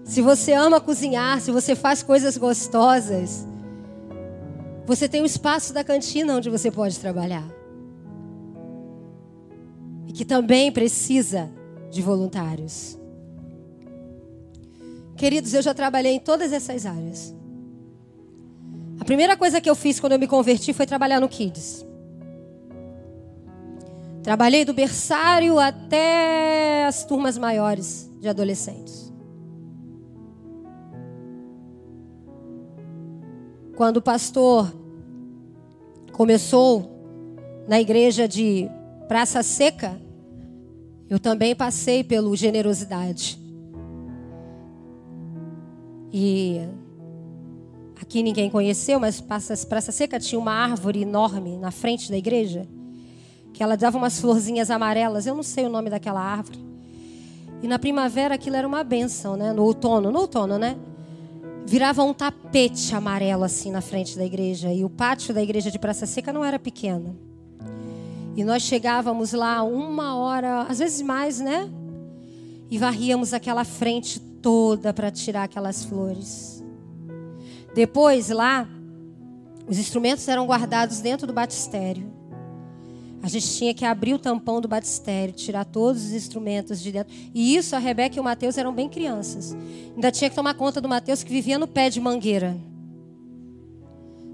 Se 0.03 0.21
você 0.21 0.51
ama 0.51 0.81
cozinhar, 0.81 1.39
se 1.39 1.51
você 1.51 1.75
faz 1.75 2.03
coisas 2.03 2.37
gostosas, 2.37 3.47
você 4.85 5.07
tem 5.07 5.21
o 5.21 5.25
espaço 5.25 5.73
da 5.73 5.83
cantina 5.83 6.35
onde 6.35 6.49
você 6.49 6.69
pode 6.69 6.99
trabalhar. 6.99 7.47
E 10.07 10.11
que 10.11 10.25
também 10.25 10.71
precisa 10.71 11.49
de 11.89 12.01
voluntários. 12.01 12.99
Queridos, 15.15 15.53
eu 15.53 15.61
já 15.61 15.73
trabalhei 15.73 16.13
em 16.13 16.19
todas 16.19 16.51
essas 16.51 16.85
áreas. 16.85 17.33
A 18.99 19.05
primeira 19.05 19.37
coisa 19.37 19.61
que 19.61 19.69
eu 19.69 19.75
fiz 19.75 19.99
quando 19.99 20.13
eu 20.13 20.19
me 20.19 20.27
converti 20.27 20.73
foi 20.73 20.85
trabalhar 20.85 21.21
no 21.21 21.29
Kids. 21.29 21.85
Trabalhei 24.23 24.63
do 24.63 24.73
berçário 24.73 25.59
até 25.59 26.85
as 26.85 27.03
turmas 27.03 27.37
maiores 27.37 28.09
de 28.21 28.29
adolescentes. 28.29 29.11
Quando 33.75 33.97
o 33.97 34.01
pastor 34.01 34.73
começou 36.13 36.89
na 37.67 37.81
igreja 37.81 38.25
de 38.25 38.69
Praça 39.09 39.43
Seca, 39.43 39.99
eu 41.09 41.19
também 41.19 41.53
passei 41.53 42.01
pelo 42.01 42.33
generosidade. 42.33 43.37
E 46.13 46.61
aqui 48.01 48.23
ninguém 48.23 48.49
conheceu, 48.49 49.01
mas 49.01 49.19
Praça 49.19 49.91
Seca 49.91 50.17
tinha 50.17 50.39
uma 50.39 50.53
árvore 50.53 51.01
enorme 51.01 51.57
na 51.57 51.71
frente 51.71 52.09
da 52.09 52.17
igreja 52.17 52.65
que 53.53 53.61
ela 53.61 53.77
dava 53.77 53.97
umas 53.97 54.19
florzinhas 54.19 54.71
amarelas, 54.71 55.27
eu 55.27 55.35
não 55.35 55.43
sei 55.43 55.65
o 55.65 55.69
nome 55.69 55.89
daquela 55.89 56.19
árvore. 56.19 56.59
E 57.61 57.67
na 57.67 57.79
primavera 57.79 58.35
aquilo 58.35 58.55
era 58.55 58.67
uma 58.67 58.83
benção, 58.83 59.37
né? 59.37 59.53
No 59.53 59.63
outono, 59.63 60.11
no 60.11 60.19
outono, 60.19 60.57
né? 60.57 60.75
Virava 61.65 62.03
um 62.03 62.13
tapete 62.13 62.93
amarelo 62.93 63.43
assim 63.43 63.71
na 63.71 63.79
frente 63.79 64.17
da 64.17 64.25
igreja. 64.25 64.73
E 64.73 64.83
o 64.83 64.89
pátio 64.89 65.33
da 65.33 65.41
igreja 65.41 65.71
de 65.71 65.79
Praça 65.79 66.05
Seca 66.05 66.33
não 66.33 66.43
era 66.43 66.59
pequeno. 66.59 67.17
E 68.35 68.43
nós 68.43 68.63
chegávamos 68.63 69.31
lá 69.31 69.63
uma 69.63 70.17
hora, 70.17 70.63
às 70.63 70.79
vezes 70.79 71.01
mais, 71.01 71.39
né? 71.39 71.69
E 72.69 72.77
varríamos 72.77 73.33
aquela 73.33 73.63
frente 73.63 74.19
toda 74.19 74.91
para 74.93 75.09
tirar 75.11 75.43
aquelas 75.43 75.85
flores. 75.85 76.63
Depois 77.73 78.29
lá, 78.29 78.67
os 79.67 79.77
instrumentos 79.77 80.27
eram 80.27 80.45
guardados 80.45 80.99
dentro 80.99 81.25
do 81.25 81.31
batistério. 81.31 82.11
A 83.23 83.29
gente 83.29 83.49
tinha 83.55 83.73
que 83.73 83.85
abrir 83.85 84.13
o 84.13 84.19
tampão 84.19 84.59
do 84.59 84.67
batistério, 84.67 85.33
tirar 85.33 85.63
todos 85.63 86.03
os 86.03 86.11
instrumentos 86.11 86.81
de 86.81 86.91
dentro. 86.91 87.13
E 87.33 87.55
isso 87.55 87.73
a 87.73 87.79
Rebeca 87.79 88.17
e 88.17 88.19
o 88.19 88.23
Mateus 88.23 88.57
eram 88.57 88.73
bem 88.73 88.89
crianças. 88.89 89.55
Ainda 89.95 90.11
tinha 90.11 90.29
que 90.29 90.35
tomar 90.35 90.53
conta 90.55 90.81
do 90.81 90.89
Mateus 90.89 91.23
que 91.23 91.31
vivia 91.31 91.57
no 91.57 91.65
pé 91.65 91.89
de 91.89 92.01
mangueira. 92.01 92.57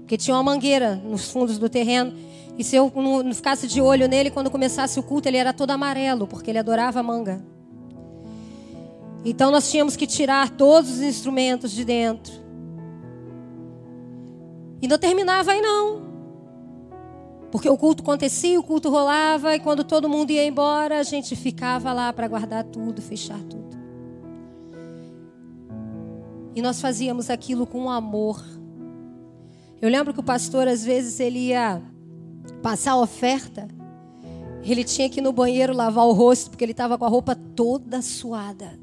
Porque 0.00 0.16
tinha 0.16 0.34
uma 0.36 0.42
mangueira 0.42 0.96
nos 0.96 1.30
fundos 1.30 1.56
do 1.56 1.68
terreno. 1.68 2.12
E 2.58 2.64
se 2.64 2.74
eu 2.74 2.92
não 2.96 3.32
ficasse 3.32 3.68
de 3.68 3.80
olho 3.80 4.08
nele, 4.08 4.28
quando 4.28 4.50
começasse 4.50 4.98
o 4.98 5.04
culto, 5.04 5.28
ele 5.28 5.36
era 5.36 5.52
todo 5.52 5.70
amarelo, 5.70 6.26
porque 6.26 6.50
ele 6.50 6.58
adorava 6.58 7.00
manga. 7.00 7.40
Então 9.24 9.52
nós 9.52 9.70
tínhamos 9.70 9.94
que 9.94 10.04
tirar 10.04 10.50
todos 10.50 10.90
os 10.90 11.00
instrumentos 11.00 11.70
de 11.70 11.84
dentro. 11.84 12.32
E 14.82 14.88
não 14.88 14.98
terminava 14.98 15.52
aí 15.52 15.60
não. 15.60 16.09
Porque 17.50 17.68
o 17.68 17.76
culto 17.76 18.02
acontecia, 18.02 18.58
o 18.58 18.62
culto 18.62 18.88
rolava, 18.90 19.54
e 19.54 19.60
quando 19.60 19.82
todo 19.82 20.08
mundo 20.08 20.30
ia 20.30 20.44
embora, 20.44 21.00
a 21.00 21.02
gente 21.02 21.34
ficava 21.34 21.92
lá 21.92 22.12
para 22.12 22.28
guardar 22.28 22.64
tudo, 22.64 23.02
fechar 23.02 23.40
tudo. 23.40 23.76
E 26.54 26.62
nós 26.62 26.80
fazíamos 26.80 27.28
aquilo 27.28 27.66
com 27.66 27.90
amor. 27.90 28.44
Eu 29.80 29.88
lembro 29.88 30.12
que 30.12 30.20
o 30.20 30.22
pastor, 30.22 30.68
às 30.68 30.84
vezes, 30.84 31.18
ele 31.18 31.48
ia 31.48 31.82
passar 32.62 32.92
a 32.92 33.00
oferta, 33.00 33.66
ele 34.62 34.84
tinha 34.84 35.08
que 35.08 35.20
ir 35.20 35.22
no 35.22 35.32
banheiro 35.32 35.74
lavar 35.74 36.04
o 36.04 36.12
rosto, 36.12 36.50
porque 36.50 36.64
ele 36.64 36.72
estava 36.72 36.96
com 36.96 37.04
a 37.04 37.08
roupa 37.08 37.34
toda 37.34 38.00
suada. 38.02 38.78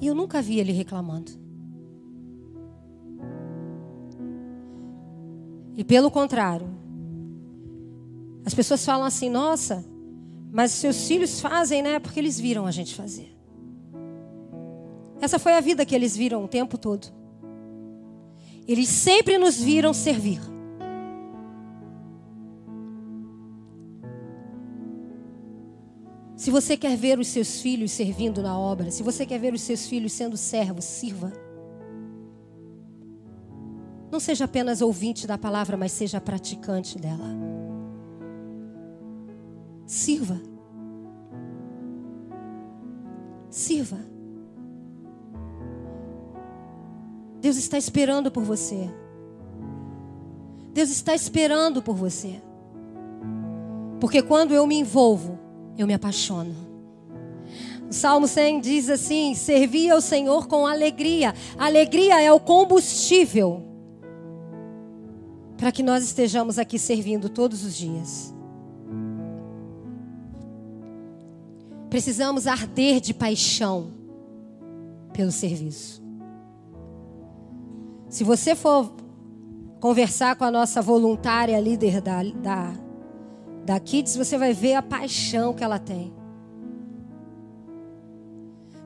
E 0.00 0.06
eu 0.06 0.14
nunca 0.14 0.40
vi 0.40 0.58
ele 0.58 0.72
reclamando. 0.72 1.45
E 5.76 5.84
pelo 5.84 6.10
contrário, 6.10 6.68
As 8.46 8.54
pessoas 8.54 8.84
falam 8.84 9.04
assim: 9.04 9.28
nossa, 9.28 9.84
mas 10.52 10.70
seus 10.70 11.08
filhos 11.08 11.40
fazem, 11.40 11.82
né? 11.82 11.98
Porque 11.98 12.20
eles 12.20 12.38
viram 12.38 12.64
a 12.64 12.70
gente 12.70 12.94
fazer. 12.94 13.36
Essa 15.20 15.38
foi 15.38 15.54
a 15.54 15.60
vida 15.60 15.84
que 15.84 15.94
eles 15.94 16.16
viram 16.16 16.44
o 16.44 16.48
tempo 16.48 16.78
todo. 16.78 17.08
Eles 18.68 18.88
sempre 18.88 19.36
nos 19.36 19.60
viram 19.60 19.92
servir. 19.92 20.40
Se 26.36 26.50
você 26.50 26.76
quer 26.76 26.96
ver 26.96 27.18
os 27.18 27.28
seus 27.28 27.60
filhos 27.60 27.90
servindo 27.90 28.42
na 28.42 28.56
obra, 28.56 28.90
se 28.92 29.02
você 29.02 29.26
quer 29.26 29.40
ver 29.40 29.54
os 29.54 29.62
seus 29.62 29.86
filhos 29.86 30.12
sendo 30.12 30.36
servos, 30.36 30.84
sirva. 30.84 31.32
Não 34.10 34.20
seja 34.20 34.44
apenas 34.44 34.80
ouvinte 34.80 35.26
da 35.26 35.36
palavra, 35.36 35.76
mas 35.76 35.92
seja 35.92 36.20
praticante 36.20 36.98
dela. 36.98 37.26
Sirva. 39.84 40.40
Sirva. 43.50 43.98
Deus 47.40 47.56
está 47.56 47.78
esperando 47.78 48.30
por 48.30 48.42
você. 48.42 48.90
Deus 50.72 50.90
está 50.90 51.14
esperando 51.14 51.82
por 51.82 51.94
você. 51.94 52.40
Porque 54.00 54.22
quando 54.22 54.52
eu 54.52 54.66
me 54.66 54.76
envolvo, 54.76 55.38
eu 55.76 55.86
me 55.86 55.94
apaixono. 55.94 56.54
O 57.88 57.92
Salmo 57.92 58.26
100 58.26 58.60
diz 58.60 58.90
assim: 58.90 59.34
Servi 59.34 59.90
ao 59.90 60.00
Senhor 60.00 60.46
com 60.46 60.66
alegria. 60.66 61.34
alegria 61.56 62.20
é 62.20 62.32
o 62.32 62.40
combustível 62.40 63.65
para 65.56 65.72
que 65.72 65.82
nós 65.82 66.04
estejamos 66.04 66.58
aqui 66.58 66.78
servindo 66.78 67.28
todos 67.28 67.64
os 67.64 67.76
dias. 67.76 68.34
Precisamos 71.88 72.46
arder 72.46 73.00
de 73.00 73.14
paixão 73.14 73.92
pelo 75.12 75.32
serviço. 75.32 76.02
Se 78.08 78.22
você 78.22 78.54
for 78.54 78.92
conversar 79.80 80.36
com 80.36 80.44
a 80.44 80.50
nossa 80.50 80.82
voluntária 80.82 81.58
líder 81.58 82.00
da, 82.00 82.22
da, 82.22 82.72
da 83.64 83.80
Kids, 83.80 84.16
você 84.16 84.36
vai 84.36 84.52
ver 84.52 84.74
a 84.74 84.82
paixão 84.82 85.54
que 85.54 85.64
ela 85.64 85.78
tem. 85.78 86.12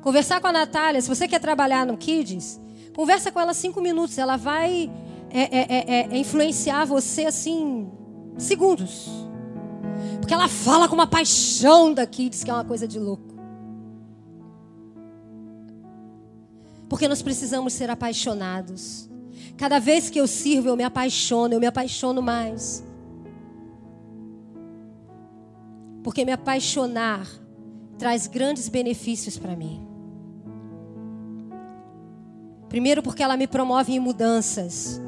Conversar 0.03 0.41
com 0.41 0.47
a 0.47 0.53
Natália, 0.53 1.01
se 1.01 1.09
você 1.09 1.29
quer 1.29 1.41
trabalhar 1.41 1.85
no 1.85 1.97
Kids, 1.97 2.61
conversa 2.95 3.31
com 3.31 3.41
ela 3.41 3.53
cinco 3.53 3.81
minutos. 3.81 4.17
Ela 4.17 4.37
vai 4.37 4.91
é, 5.33 5.43
é, 5.43 5.67
é, 5.71 6.09
é 6.13 6.19
influenciar 6.19 6.85
você 6.85 7.27
assim, 7.27 7.91
segundos. 8.39 9.09
Porque 10.21 10.35
ela 10.35 10.49
fala 10.49 10.89
com 10.89 10.95
uma 10.95 11.07
paixão 11.07 11.93
daqui, 11.93 12.29
diz 12.29 12.45
que 12.45 12.51
é 12.51 12.55
uma 12.55 12.65
coisa 12.65 12.87
de 12.87 12.99
louco. 12.99 13.31
Porque 16.89 17.07
nós 17.07 17.23
precisamos 17.23 17.73
ser 17.73 17.89
apaixonados. 17.89 19.09
Cada 19.57 19.79
vez 19.79 20.11
que 20.11 20.21
eu 20.21 20.27
sirvo, 20.27 20.69
eu 20.69 20.77
me 20.77 20.83
apaixono, 20.83 21.55
eu 21.55 21.61
me 21.61 21.67
apaixono 21.67 22.21
mais. 22.21 22.85
Porque 26.03 26.25
me 26.25 26.33
apaixonar 26.33 27.27
traz 27.99 28.27
grandes 28.27 28.69
benefícios 28.69 29.39
para 29.39 29.55
mim. 29.55 29.87
Primeiro, 32.69 33.03
porque 33.03 33.23
ela 33.23 33.37
me 33.37 33.47
promove 33.47 33.93
em 33.93 34.01
mudanças. 34.01 35.01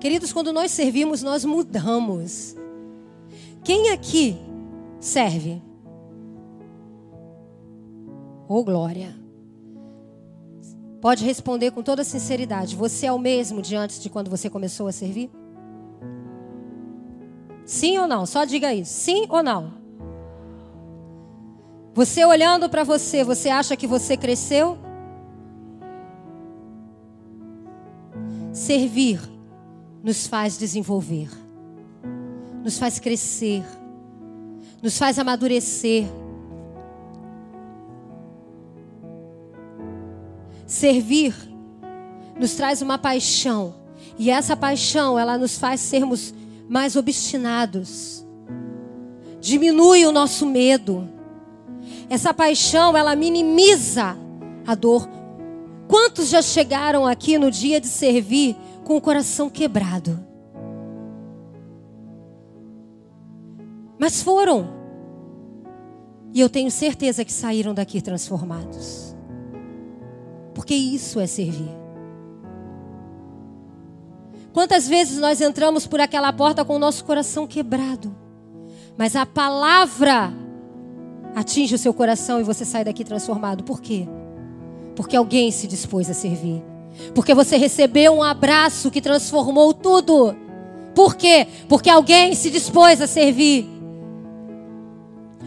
Queridos, 0.00 0.32
quando 0.32 0.50
nós 0.50 0.70
servimos, 0.70 1.22
nós 1.22 1.44
mudamos. 1.44 2.56
Quem 3.62 3.90
aqui 3.90 4.34
serve? 4.98 5.62
Oh, 8.48 8.64
glória. 8.64 9.14
Pode 11.02 11.22
responder 11.22 11.70
com 11.70 11.82
toda 11.82 12.02
sinceridade. 12.02 12.74
Você 12.76 13.06
é 13.06 13.12
o 13.12 13.18
mesmo 13.18 13.60
de 13.60 13.76
antes 13.76 14.00
de 14.00 14.08
quando 14.08 14.30
você 14.30 14.48
começou 14.48 14.88
a 14.88 14.92
servir? 14.92 15.30
Sim 17.66 17.98
ou 17.98 18.08
não? 18.08 18.24
Só 18.24 18.46
diga 18.46 18.72
isso. 18.72 18.92
Sim 18.92 19.26
ou 19.28 19.42
não? 19.42 19.74
Você 21.94 22.24
olhando 22.24 22.70
para 22.70 22.84
você, 22.84 23.22
você 23.22 23.50
acha 23.50 23.76
que 23.76 23.86
você 23.86 24.16
cresceu? 24.16 24.78
Servir 28.50 29.39
nos 30.02 30.26
faz 30.26 30.56
desenvolver, 30.56 31.28
nos 32.64 32.78
faz 32.78 32.98
crescer, 32.98 33.64
nos 34.82 34.96
faz 34.98 35.18
amadurecer. 35.18 36.06
Servir 40.66 41.34
nos 42.38 42.54
traz 42.54 42.80
uma 42.80 42.96
paixão, 42.96 43.74
e 44.18 44.30
essa 44.30 44.56
paixão, 44.56 45.18
ela 45.18 45.36
nos 45.36 45.58
faz 45.58 45.80
sermos 45.80 46.32
mais 46.68 46.94
obstinados. 46.94 48.24
Diminui 49.40 50.04
o 50.04 50.12
nosso 50.12 50.46
medo. 50.46 51.08
Essa 52.08 52.32
paixão, 52.32 52.96
ela 52.96 53.16
minimiza 53.16 54.16
a 54.66 54.74
dor. 54.74 55.08
Quantos 55.88 56.28
já 56.28 56.42
chegaram 56.42 57.06
aqui 57.06 57.38
no 57.38 57.50
dia 57.50 57.80
de 57.80 57.88
servir 57.88 58.56
com 58.90 58.96
o 58.96 59.00
coração 59.00 59.48
quebrado. 59.48 60.18
Mas 63.96 64.20
foram. 64.20 64.68
E 66.34 66.40
eu 66.40 66.50
tenho 66.50 66.72
certeza 66.72 67.24
que 67.24 67.32
saíram 67.32 67.72
daqui 67.72 68.02
transformados. 68.02 69.14
Porque 70.52 70.74
isso 70.74 71.20
é 71.20 71.28
servir. 71.28 71.70
Quantas 74.52 74.88
vezes 74.88 75.18
nós 75.18 75.40
entramos 75.40 75.86
por 75.86 76.00
aquela 76.00 76.32
porta 76.32 76.64
com 76.64 76.74
o 76.74 76.80
nosso 76.80 77.04
coração 77.04 77.46
quebrado, 77.46 78.12
mas 78.98 79.14
a 79.14 79.24
palavra 79.24 80.32
atinge 81.36 81.76
o 81.76 81.78
seu 81.78 81.94
coração 81.94 82.40
e 82.40 82.42
você 82.42 82.64
sai 82.64 82.82
daqui 82.82 83.04
transformado. 83.04 83.62
Por 83.62 83.80
quê? 83.80 84.08
Porque 84.96 85.14
alguém 85.14 85.52
se 85.52 85.68
dispôs 85.68 86.10
a 86.10 86.12
servir. 86.12 86.69
Porque 87.14 87.34
você 87.34 87.56
recebeu 87.56 88.12
um 88.14 88.22
abraço 88.22 88.90
que 88.90 89.00
transformou 89.00 89.72
tudo. 89.74 90.34
Por 90.94 91.16
quê? 91.16 91.46
Porque 91.68 91.88
alguém 91.88 92.34
se 92.34 92.50
dispôs 92.50 93.00
a 93.00 93.06
servir. 93.06 93.68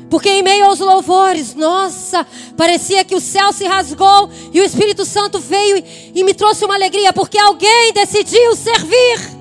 Porque 0.09 0.29
em 0.29 0.43
meio 0.43 0.65
aos 0.65 0.79
louvores, 0.79 1.55
nossa, 1.55 2.25
parecia 2.55 3.03
que 3.03 3.15
o 3.15 3.19
céu 3.19 3.51
se 3.51 3.65
rasgou 3.65 4.29
e 4.53 4.61
o 4.61 4.63
Espírito 4.63 5.05
Santo 5.05 5.39
veio 5.39 5.83
e 6.13 6.23
me 6.23 6.33
trouxe 6.33 6.63
uma 6.65 6.75
alegria, 6.75 7.11
porque 7.11 7.37
alguém 7.37 7.91
decidiu 7.93 8.55
servir. 8.55 9.33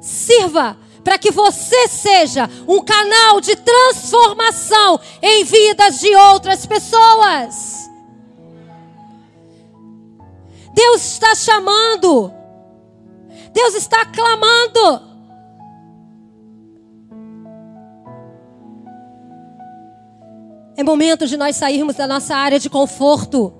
Sirva 0.00 0.78
para 1.04 1.18
que 1.18 1.30
você 1.30 1.86
seja 1.86 2.48
um 2.66 2.82
canal 2.82 3.40
de 3.40 3.54
transformação 3.54 4.98
em 5.20 5.44
vidas 5.44 6.00
de 6.00 6.16
outras 6.16 6.64
pessoas. 6.64 7.90
Deus 10.72 11.04
está 11.04 11.34
chamando. 11.34 12.32
Deus 13.52 13.74
está 13.74 14.06
clamando. 14.06 15.14
É 20.76 20.82
momento 20.82 21.26
de 21.26 21.36
nós 21.36 21.54
sairmos 21.54 21.94
da 21.94 22.08
nossa 22.08 22.34
área 22.34 22.58
de 22.58 22.68
conforto. 22.68 23.54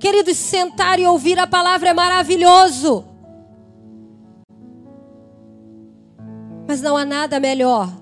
Queridos, 0.00 0.36
sentar 0.36 0.98
e 0.98 1.06
ouvir 1.06 1.38
a 1.38 1.46
palavra 1.46 1.90
é 1.90 1.94
maravilhoso. 1.94 3.15
Mas 6.66 6.82
não 6.82 6.96
há 6.96 7.04
nada 7.04 7.38
melhor 7.38 7.92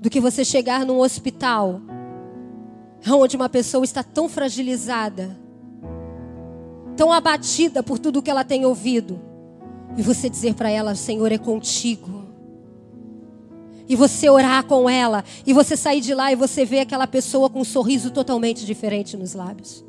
do 0.00 0.10
que 0.10 0.20
você 0.20 0.44
chegar 0.44 0.84
num 0.84 1.00
hospital 1.00 1.80
onde 3.10 3.36
uma 3.36 3.48
pessoa 3.48 3.84
está 3.84 4.02
tão 4.02 4.28
fragilizada, 4.28 5.36
tão 6.96 7.12
abatida 7.12 7.82
por 7.82 7.98
tudo 7.98 8.22
que 8.22 8.30
ela 8.30 8.44
tem 8.44 8.64
ouvido, 8.64 9.20
e 9.96 10.02
você 10.02 10.28
dizer 10.28 10.54
para 10.54 10.70
ela: 10.70 10.94
Senhor 10.94 11.32
é 11.32 11.38
contigo. 11.38 12.22
E 13.88 13.96
você 13.96 14.30
orar 14.30 14.64
com 14.64 14.88
ela, 14.88 15.24
e 15.44 15.52
você 15.52 15.76
sair 15.76 16.00
de 16.00 16.14
lá 16.14 16.32
e 16.32 16.36
você 16.36 16.64
ver 16.64 16.80
aquela 16.80 17.06
pessoa 17.06 17.50
com 17.50 17.60
um 17.60 17.64
sorriso 17.64 18.10
totalmente 18.10 18.64
diferente 18.64 19.16
nos 19.16 19.34
lábios, 19.34 19.84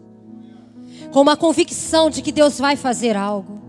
com 1.11 1.21
uma 1.21 1.37
convicção 1.37 2.09
de 2.09 2.21
que 2.21 2.31
Deus 2.31 2.57
vai 2.57 2.75
fazer 2.75 3.15
algo. 3.15 3.62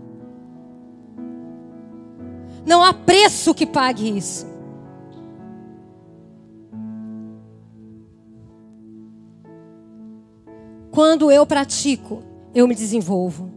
Não 2.65 2.83
há 2.83 2.93
preço 2.93 3.53
que 3.53 3.65
pague 3.65 4.17
isso. 4.17 4.47
Quando 10.91 11.29
eu 11.29 11.45
pratico, 11.45 12.23
eu 12.53 12.67
me 12.67 12.73
desenvolvo. 12.73 13.51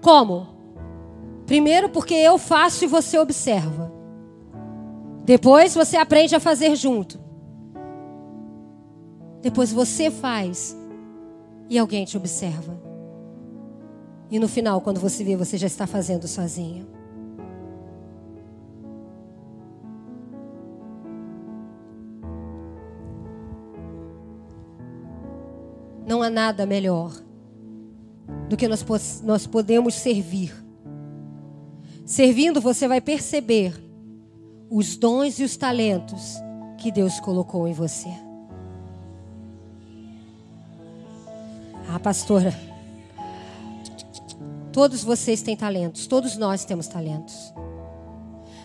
Como? 0.00 0.46
Primeiro, 1.46 1.88
porque 1.88 2.14
eu 2.14 2.38
faço 2.38 2.84
e 2.84 2.86
você 2.86 3.18
observa. 3.18 3.92
Depois, 5.24 5.74
você 5.74 5.96
aprende 5.96 6.34
a 6.34 6.40
fazer 6.40 6.76
junto. 6.76 7.20
Depois, 9.42 9.72
você 9.72 10.10
faz 10.10 10.76
e 11.68 11.76
alguém 11.78 12.04
te 12.04 12.16
observa. 12.16 12.80
E 14.30 14.38
no 14.38 14.48
final, 14.48 14.80
quando 14.80 15.00
você 15.00 15.24
vê, 15.24 15.36
você 15.36 15.58
já 15.58 15.66
está 15.66 15.86
fazendo 15.86 16.26
sozinho. 16.28 16.86
Não 26.12 26.20
há 26.20 26.28
nada 26.28 26.66
melhor 26.66 27.10
do 28.46 28.54
que 28.54 28.68
nós, 28.68 28.84
nós 29.24 29.46
podemos 29.46 29.94
servir. 29.94 30.54
Servindo, 32.04 32.60
você 32.60 32.86
vai 32.86 33.00
perceber 33.00 33.72
os 34.68 34.94
dons 34.94 35.38
e 35.38 35.42
os 35.42 35.56
talentos 35.56 36.34
que 36.76 36.92
Deus 36.92 37.18
colocou 37.18 37.66
em 37.66 37.72
você. 37.72 38.10
Ah, 41.88 41.98
pastora, 41.98 42.54
todos 44.70 45.02
vocês 45.02 45.40
têm 45.40 45.56
talentos, 45.56 46.06
todos 46.06 46.36
nós 46.36 46.62
temos 46.66 46.88
talentos. 46.88 47.54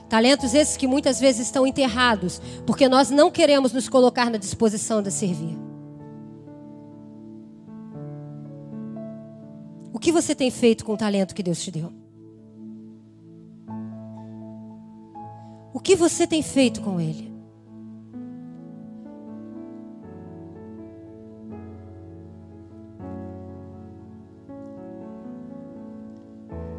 Talentos 0.09 0.53
esses 0.53 0.75
que 0.75 0.85
muitas 0.85 1.17
vezes 1.17 1.47
estão 1.47 1.65
enterrados, 1.65 2.41
porque 2.65 2.89
nós 2.89 3.09
não 3.09 3.31
queremos 3.31 3.71
nos 3.71 3.87
colocar 3.87 4.29
na 4.29 4.37
disposição 4.37 5.01
de 5.01 5.11
servir. 5.11 5.66
Que 10.07 10.11
você 10.13 10.33
tem 10.33 10.49
feito 10.49 10.85
com 10.85 10.93
o 10.93 10.97
talento 10.97 11.35
que 11.35 11.43
Deus 11.43 11.61
te 11.61 11.69
deu? 11.69 11.91
O 15.73 15.81
que 15.81 15.97
você 15.97 16.25
tem 16.25 16.41
feito 16.41 16.79
com 16.79 17.01
ele? 17.01 17.29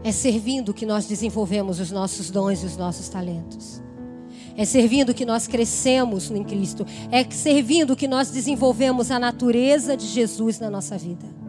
É 0.02 0.10
servindo 0.10 0.72
que 0.72 0.86
nós 0.86 1.06
desenvolvemos 1.06 1.80
os 1.80 1.90
nossos 1.90 2.30
dons 2.30 2.62
e 2.62 2.64
os 2.64 2.78
nossos 2.78 3.10
talentos. 3.10 3.82
É 4.56 4.64
servindo 4.64 5.12
que 5.12 5.26
nós 5.26 5.46
crescemos 5.46 6.30
em 6.30 6.44
Cristo. 6.44 6.86
É 7.10 7.30
servindo 7.30 7.94
que 7.94 8.08
nós 8.08 8.30
desenvolvemos 8.30 9.10
a 9.10 9.18
natureza 9.18 9.94
de 9.98 10.06
Jesus 10.06 10.58
na 10.58 10.70
nossa 10.70 10.96
vida. 10.96 11.47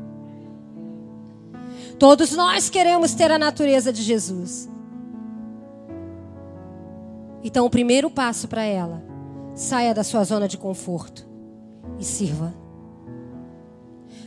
Todos 2.00 2.32
nós 2.32 2.70
queremos 2.70 3.14
ter 3.14 3.30
a 3.30 3.38
natureza 3.38 3.92
de 3.92 4.02
Jesus. 4.02 4.70
Então, 7.44 7.66
o 7.66 7.70
primeiro 7.70 8.10
passo 8.10 8.48
para 8.48 8.64
ela, 8.64 9.04
saia 9.54 9.94
da 9.94 10.04
sua 10.04 10.24
zona 10.24 10.48
de 10.48 10.58
conforto 10.58 11.28
e 12.00 12.06
sirva. 12.06 12.54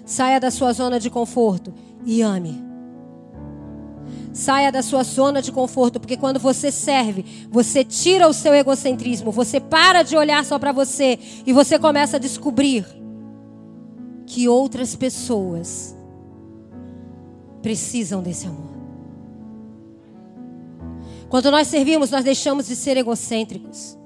Saia 0.04 0.38
da 0.38 0.50
sua 0.50 0.72
zona 0.74 1.00
de 1.00 1.08
conforto 1.08 1.72
e 2.04 2.20
ame. 2.20 2.62
Saia 4.34 4.70
da 4.70 4.82
sua 4.82 5.02
zona 5.02 5.40
de 5.40 5.50
conforto, 5.50 5.98
porque 5.98 6.16
quando 6.16 6.38
você 6.38 6.70
serve, 6.70 7.48
você 7.50 7.82
tira 7.84 8.28
o 8.28 8.34
seu 8.34 8.54
egocentrismo, 8.54 9.30
você 9.30 9.60
para 9.60 10.02
de 10.02 10.16
olhar 10.16 10.44
só 10.44 10.58
para 10.58 10.72
você 10.72 11.18
e 11.46 11.52
você 11.52 11.78
começa 11.78 12.16
a 12.18 12.20
descobrir 12.20 12.84
que 14.26 14.48
outras 14.48 14.94
pessoas 14.94 15.96
precisam 17.62 18.22
desse 18.22 18.46
amor. 18.46 18.72
Quando 21.28 21.50
nós 21.50 21.68
servimos, 21.68 22.10
nós 22.10 22.24
deixamos 22.24 22.66
de 22.66 22.76
ser 22.76 22.96
egocêntricos. 22.96 23.96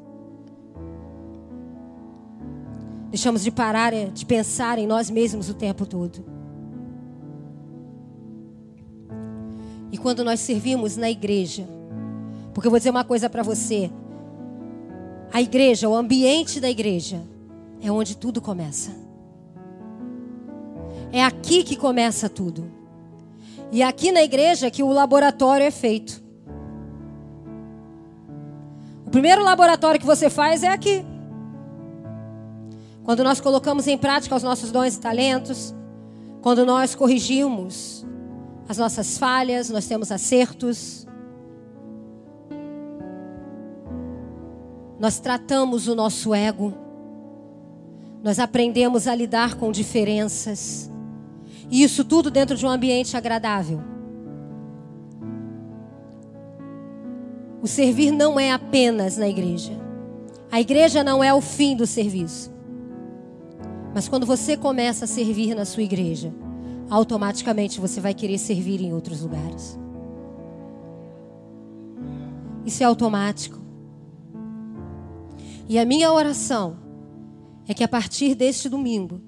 Deixamos 3.11 3.43
de 3.43 3.51
parar 3.51 3.93
de 4.13 4.27
pensar 4.27 4.79
em 4.79 4.87
nós 4.87 5.11
mesmos 5.11 5.49
o 5.49 5.55
tempo 5.55 5.87
todo. 5.87 6.25
E 9.91 9.99
quando 9.99 10.23
nós 10.23 10.41
servimos 10.41 10.97
na 10.97 11.11
igreja, 11.11 11.67
porque 12.53 12.67
eu 12.67 12.71
vou 12.71 12.79
dizer 12.79 12.91
uma 12.91 13.05
coisa 13.05 13.29
para 13.29 13.43
você: 13.43 13.91
a 15.33 15.41
igreja, 15.41 15.89
o 15.89 15.95
ambiente 15.95 16.61
da 16.61 16.71
igreja, 16.71 17.23
é 17.81 17.91
onde 17.91 18.17
tudo 18.17 18.41
começa. 18.41 18.93
É 21.11 21.25
aqui 21.25 21.65
que 21.65 21.77
começa 21.77 22.29
tudo. 22.29 22.76
E 23.73 23.83
aqui 23.83 24.13
na 24.13 24.23
igreja 24.23 24.71
que 24.71 24.83
o 24.83 24.93
laboratório 24.93 25.65
é 25.65 25.71
feito. 25.71 26.23
O 29.07 29.11
primeiro 29.11 29.43
laboratório 29.43 30.01
que 30.01 30.07
você 30.07 30.31
faz 30.31 30.63
é 30.63 30.69
aqui. 30.69 31.05
Quando 33.05 33.23
nós 33.23 33.41
colocamos 33.41 33.87
em 33.87 33.97
prática 33.97 34.35
os 34.35 34.43
nossos 34.43 34.73
dons 34.73 34.97
e 34.97 35.01
talentos, 35.01 35.75
quando 36.43 36.67
nós 36.67 36.95
corrigimos 36.95 38.05
as 38.69 38.79
nossas 38.79 39.17
falhas, 39.17 39.71
nós 39.71 39.87
temos 39.87 40.11
acertos. 40.11 41.07
Nós 44.99 45.21
tratamos 45.21 45.87
o 45.87 45.95
nosso 45.95 46.35
ego. 46.35 46.73
Nós 48.23 48.39
aprendemos 48.39 49.07
a 49.07 49.15
lidar 49.15 49.55
com 49.55 49.71
diferenças. 49.71 50.91
E 51.71 51.83
isso 51.83 52.05
tudo 52.05 52.31
dentro 52.31 52.57
de 52.57 52.65
um 52.65 52.69
ambiente 52.69 53.17
agradável. 53.17 53.81
O 57.61 57.67
servir 57.67 58.13
não 58.13 58.39
é 58.39 58.53
apenas 58.53 59.17
na 59.17 59.29
igreja. 59.29 59.73
A 60.51 60.61
igreja 60.61 61.03
não 61.03 61.23
é 61.25 61.35
o 61.35 61.41
fim 61.41 61.75
do 61.75 61.87
serviço. 61.87 62.55
Mas 63.95 64.09
quando 64.09 64.27
você 64.27 64.57
começa 64.57 65.05
a 65.05 65.09
servir 65.09 65.55
na 65.55 65.65
sua 65.65 65.83
igreja, 65.83 66.33
automaticamente 66.89 67.81
você 67.81 68.01
vai 68.01 68.15
querer 68.15 68.39
servir 68.39 68.81
em 68.81 68.93
outros 68.93 69.23
lugares. 69.23 69.79
Isso 72.65 72.83
é 72.83 72.87
automático. 72.87 73.61
E 75.69 75.79
a 75.79 75.85
minha 75.85 76.13
oração 76.13 76.77
é 77.67 77.75
que 77.75 77.83
a 77.83 77.89
partir 77.89 78.35
deste 78.35 78.69
domingo, 78.69 79.21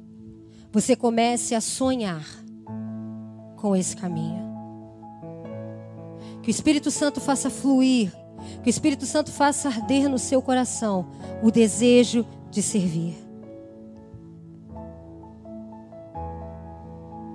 você 0.73 0.95
comece 0.95 1.55
a 1.55 1.61
sonhar 1.61 2.25
com 3.57 3.75
esse 3.75 3.97
caminho. 3.97 4.47
Que 6.43 6.51
o 6.51 6.53
Espírito 6.53 6.91
Santo 6.91 7.21
faça 7.21 7.51
fluir, 7.51 8.13
que 8.63 8.69
o 8.69 8.71
Espírito 8.71 9.07
Santo 9.07 9.31
faça 9.31 9.69
arder 9.69 10.09
no 10.09 10.19
seu 10.19 10.41
coração 10.41 11.07
o 11.43 11.51
desejo 11.51 12.25
de 12.51 12.63
servir. 12.63 13.17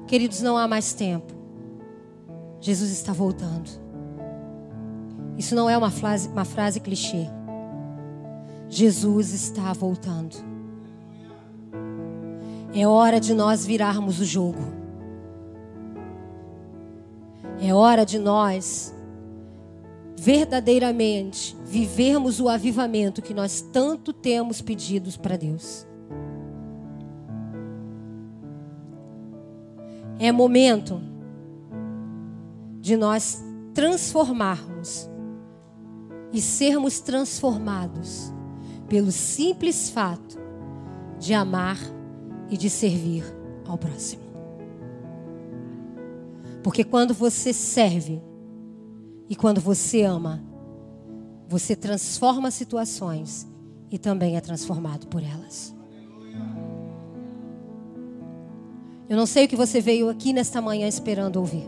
Queridos, 0.07 0.41
não 0.41 0.57
há 0.57 0.67
mais 0.67 0.93
tempo. 0.93 1.33
Jesus 2.61 2.91
está 2.91 3.11
voltando. 3.11 3.69
Isso 5.37 5.55
não 5.55 5.69
é 5.69 5.77
uma 5.77 5.89
frase, 5.89 6.29
uma 6.29 6.45
frase 6.45 6.79
clichê. 6.79 7.27
Jesus 8.69 9.33
está 9.33 9.73
voltando. 9.73 10.52
É 12.73 12.87
hora 12.87 13.19
de 13.19 13.33
nós 13.33 13.65
virarmos 13.65 14.19
o 14.19 14.25
jogo. 14.25 14.63
É 17.61 17.73
hora 17.73 18.03
de 18.03 18.17
nós 18.17 18.93
verdadeiramente 20.17 21.55
vivermos 21.65 22.39
o 22.39 22.49
avivamento 22.49 23.21
que 23.21 23.33
nós 23.33 23.61
tanto 23.61 24.11
temos 24.11 24.61
pedidos 24.61 25.15
para 25.15 25.37
Deus. 25.37 25.85
É 30.17 30.31
momento 30.31 31.01
de 32.79 32.95
nós 32.95 33.43
transformarmos 33.73 35.09
e 36.31 36.41
sermos 36.41 36.99
transformados 36.99 38.33
pelo 38.87 39.11
simples 39.11 39.89
fato 39.89 40.39
de 41.19 41.33
amar 41.33 41.77
e 42.53 42.57
de 42.57 42.69
servir 42.69 43.23
ao 43.67 43.79
próximo. 43.79 44.21
Porque 46.61 46.83
quando 46.83 47.11
você 47.11 47.51
serve 47.51 48.21
e 49.27 49.35
quando 49.35 49.59
você 49.59 50.03
ama, 50.03 50.39
você 51.47 51.75
transforma 51.75 52.51
situações 52.51 53.47
e 53.89 53.97
também 53.97 54.37
é 54.37 54.39
transformado 54.39 55.07
por 55.07 55.23
elas. 55.23 55.75
Eu 59.09 59.17
não 59.17 59.25
sei 59.25 59.45
o 59.45 59.47
que 59.47 59.55
você 59.55 59.81
veio 59.81 60.07
aqui 60.07 60.31
nesta 60.31 60.61
manhã 60.61 60.87
esperando 60.87 61.37
ouvir. 61.37 61.67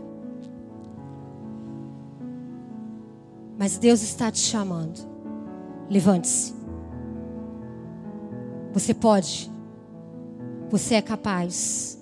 Mas 3.58 3.76
Deus 3.76 4.02
está 4.02 4.30
te 4.30 4.38
chamando. 4.38 5.00
Levante-se. 5.90 6.54
Você 8.72 8.94
pode 8.94 9.55
você 10.68 10.96
é 10.96 11.02
capaz. 11.02 11.98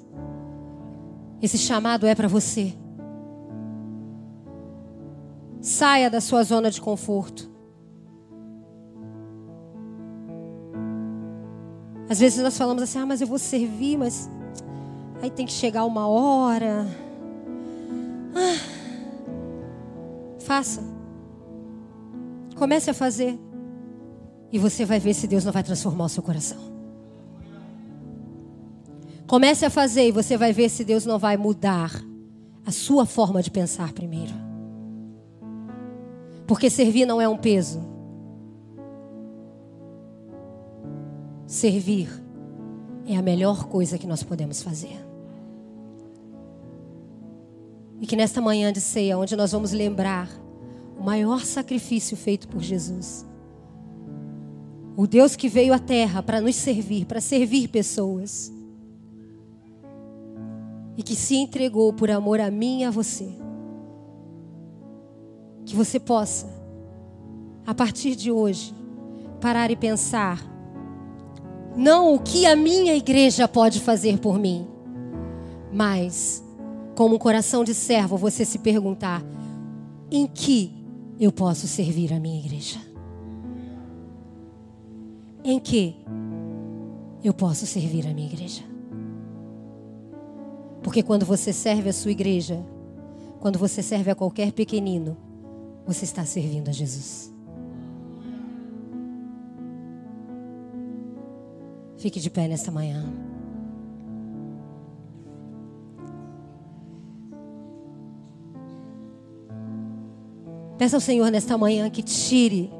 Esse 1.42 1.58
chamado 1.58 2.06
é 2.06 2.14
para 2.14 2.28
você. 2.28 2.74
Saia 5.60 6.10
da 6.10 6.20
sua 6.20 6.42
zona 6.42 6.70
de 6.70 6.80
conforto. 6.80 7.50
Às 12.08 12.20
vezes 12.20 12.42
nós 12.42 12.56
falamos 12.56 12.82
assim: 12.82 12.98
ah, 12.98 13.06
mas 13.06 13.20
eu 13.20 13.26
vou 13.26 13.38
servir, 13.38 13.96
mas 13.96 14.30
aí 15.22 15.30
tem 15.30 15.46
que 15.46 15.52
chegar 15.52 15.84
uma 15.84 16.06
hora. 16.06 16.86
Ah, 18.34 18.58
faça. 20.40 20.82
Comece 22.56 22.90
a 22.90 22.94
fazer. 22.94 23.38
E 24.52 24.58
você 24.58 24.84
vai 24.84 25.00
ver 25.00 25.14
se 25.14 25.26
Deus 25.26 25.44
não 25.44 25.52
vai 25.52 25.62
transformar 25.62 26.04
o 26.04 26.08
seu 26.08 26.22
coração. 26.22 26.73
Comece 29.26 29.64
a 29.64 29.70
fazer 29.70 30.08
e 30.08 30.12
você 30.12 30.36
vai 30.36 30.52
ver 30.52 30.68
se 30.68 30.84
Deus 30.84 31.06
não 31.06 31.18
vai 31.18 31.36
mudar 31.36 31.90
a 32.66 32.70
sua 32.70 33.06
forma 33.06 33.42
de 33.42 33.50
pensar 33.50 33.92
primeiro. 33.92 34.32
Porque 36.46 36.68
servir 36.68 37.06
não 37.06 37.20
é 37.20 37.28
um 37.28 37.36
peso. 37.36 37.80
Servir 41.46 42.08
é 43.06 43.16
a 43.16 43.22
melhor 43.22 43.64
coisa 43.64 43.98
que 43.98 44.06
nós 44.06 44.22
podemos 44.22 44.62
fazer. 44.62 44.98
E 48.00 48.06
que 48.06 48.16
nesta 48.16 48.40
manhã 48.40 48.72
de 48.72 48.80
ceia, 48.80 49.16
onde 49.16 49.36
nós 49.36 49.52
vamos 49.52 49.72
lembrar 49.72 50.28
o 50.98 51.02
maior 51.02 51.44
sacrifício 51.44 52.16
feito 52.16 52.46
por 52.48 52.60
Jesus, 52.60 53.24
o 54.96 55.06
Deus 55.06 55.34
que 55.34 55.48
veio 55.48 55.72
à 55.72 55.78
terra 55.78 56.22
para 56.22 56.40
nos 56.40 56.54
servir, 56.56 57.06
para 57.06 57.20
servir 57.20 57.68
pessoas, 57.68 58.52
e 60.96 61.02
que 61.02 61.16
se 61.16 61.36
entregou 61.36 61.92
por 61.92 62.10
amor 62.10 62.40
a 62.40 62.50
mim 62.50 62.80
e 62.80 62.84
a 62.84 62.90
você. 62.90 63.28
Que 65.64 65.74
você 65.74 65.98
possa, 65.98 66.46
a 67.66 67.74
partir 67.74 68.14
de 68.14 68.30
hoje, 68.30 68.74
parar 69.40 69.70
e 69.70 69.76
pensar, 69.76 70.42
não 71.76 72.14
o 72.14 72.18
que 72.18 72.46
a 72.46 72.54
minha 72.54 72.94
igreja 72.94 73.48
pode 73.48 73.80
fazer 73.80 74.18
por 74.18 74.38
mim, 74.38 74.66
mas, 75.72 76.44
como 76.94 77.16
um 77.16 77.18
coração 77.18 77.64
de 77.64 77.74
servo, 77.74 78.16
você 78.16 78.44
se 78.44 78.58
perguntar: 78.58 79.24
em 80.10 80.26
que 80.26 80.72
eu 81.18 81.32
posso 81.32 81.66
servir 81.66 82.12
a 82.12 82.20
minha 82.20 82.38
igreja? 82.38 82.78
Em 85.42 85.58
que 85.58 85.96
eu 87.22 87.34
posso 87.34 87.66
servir 87.66 88.06
a 88.06 88.14
minha 88.14 88.28
igreja? 88.28 88.73
Porque 90.84 91.02
quando 91.02 91.24
você 91.24 91.50
serve 91.50 91.88
a 91.88 91.92
sua 91.94 92.10
igreja, 92.10 92.62
quando 93.40 93.58
você 93.58 93.82
serve 93.82 94.10
a 94.10 94.14
qualquer 94.14 94.52
pequenino, 94.52 95.16
você 95.86 96.04
está 96.04 96.26
servindo 96.26 96.68
a 96.68 96.72
Jesus. 96.72 97.32
Fique 101.96 102.20
de 102.20 102.28
pé 102.28 102.46
nesta 102.46 102.70
manhã. 102.70 103.02
Peça 110.76 110.98
ao 110.98 111.00
Senhor 111.00 111.30
nesta 111.30 111.56
manhã 111.56 111.88
que 111.88 112.02
tire, 112.02 112.70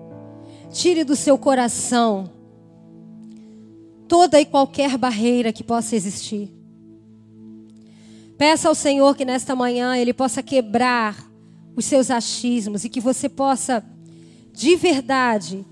tire 0.71 1.05
do 1.05 1.17
seu 1.17 1.39
coração 1.39 2.31
toda 4.07 4.39
e 4.39 4.45
qualquer 4.45 4.99
barreira 4.99 5.55
que 5.55 5.65
possa 5.65 5.97
existir. 5.97 6.64
Peça 8.47 8.68
ao 8.68 8.74
Senhor 8.74 9.16
que 9.16 9.24
nesta 9.24 9.57
manhã 9.57 9.97
Ele 9.97 10.12
possa 10.12 10.42
quebrar 10.42 11.16
os 11.74 11.86
seus 11.86 12.11
achismos 12.11 12.84
e 12.84 12.90
que 12.90 13.01
você 13.01 13.26
possa, 13.26 13.82
de 14.53 14.76
verdade, 14.76 15.64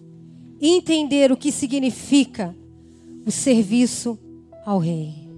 entender 0.59 1.31
o 1.31 1.37
que 1.37 1.53
significa 1.53 2.57
o 3.27 3.31
serviço 3.31 4.19
ao 4.65 4.79
Rei. 4.79 5.29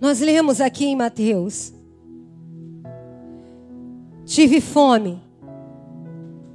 Nós 0.00 0.18
lemos 0.18 0.60
aqui 0.60 0.86
em 0.86 0.96
Mateus: 0.96 1.72
Tive 4.24 4.60
fome 4.60 5.22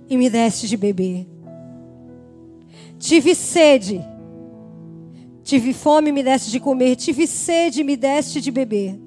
e 0.10 0.18
me 0.18 0.30
deste 0.30 0.68
de 0.68 0.76
beber. 0.76 1.26
Tive 3.00 3.34
sede 3.34 4.04
Tive 5.46 5.74
fome, 5.74 6.12
me 6.12 6.24
deste 6.24 6.50
de 6.50 6.60
comer. 6.60 6.96
Tive 6.96 7.28
sede, 7.28 7.84
me 7.84 7.96
deste 7.96 8.42
de 8.42 8.50
beber. 8.50 9.00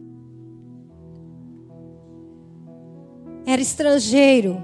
Era 3.44 3.60
estrangeiro 3.60 4.62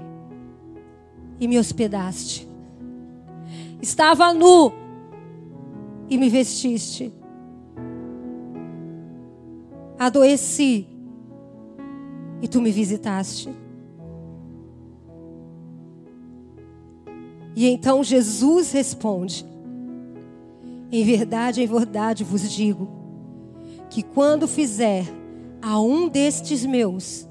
e 1.37 1.49
me 1.49 1.59
hospedaste. 1.59 2.47
Estava 3.81 4.33
nu 4.33 4.71
e 6.09 6.17
me 6.17 6.29
vestiste. 6.29 7.13
Adoeci 9.99 10.87
e 12.41 12.47
tu 12.47 12.61
me 12.61 12.71
visitaste. 12.71 13.49
E 17.53 17.67
então 17.67 18.01
Jesus 18.01 18.71
responde: 18.71 19.54
em 21.01 21.03
verdade, 21.03 21.61
em 21.61 21.67
verdade 21.67 22.23
vos 22.23 22.49
digo 22.49 22.87
que 23.89 24.03
quando 24.03 24.47
fizer 24.47 25.05
a 25.61 25.79
um 25.79 26.07
destes 26.07 26.65
meus, 26.65 27.27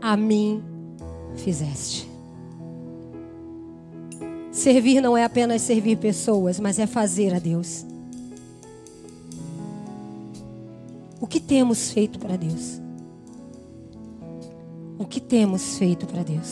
a 0.00 0.16
mim 0.16 0.62
fizeste. 1.34 2.08
Servir 4.50 5.00
não 5.00 5.16
é 5.16 5.24
apenas 5.24 5.62
servir 5.62 5.96
pessoas, 5.98 6.58
mas 6.58 6.78
é 6.78 6.86
fazer 6.86 7.34
a 7.34 7.38
Deus. 7.38 7.84
O 11.20 11.26
que 11.26 11.40
temos 11.40 11.90
feito 11.90 12.18
para 12.18 12.36
Deus? 12.36 12.80
O 14.98 15.04
que 15.04 15.20
temos 15.20 15.76
feito 15.76 16.06
para 16.06 16.22
Deus? 16.22 16.46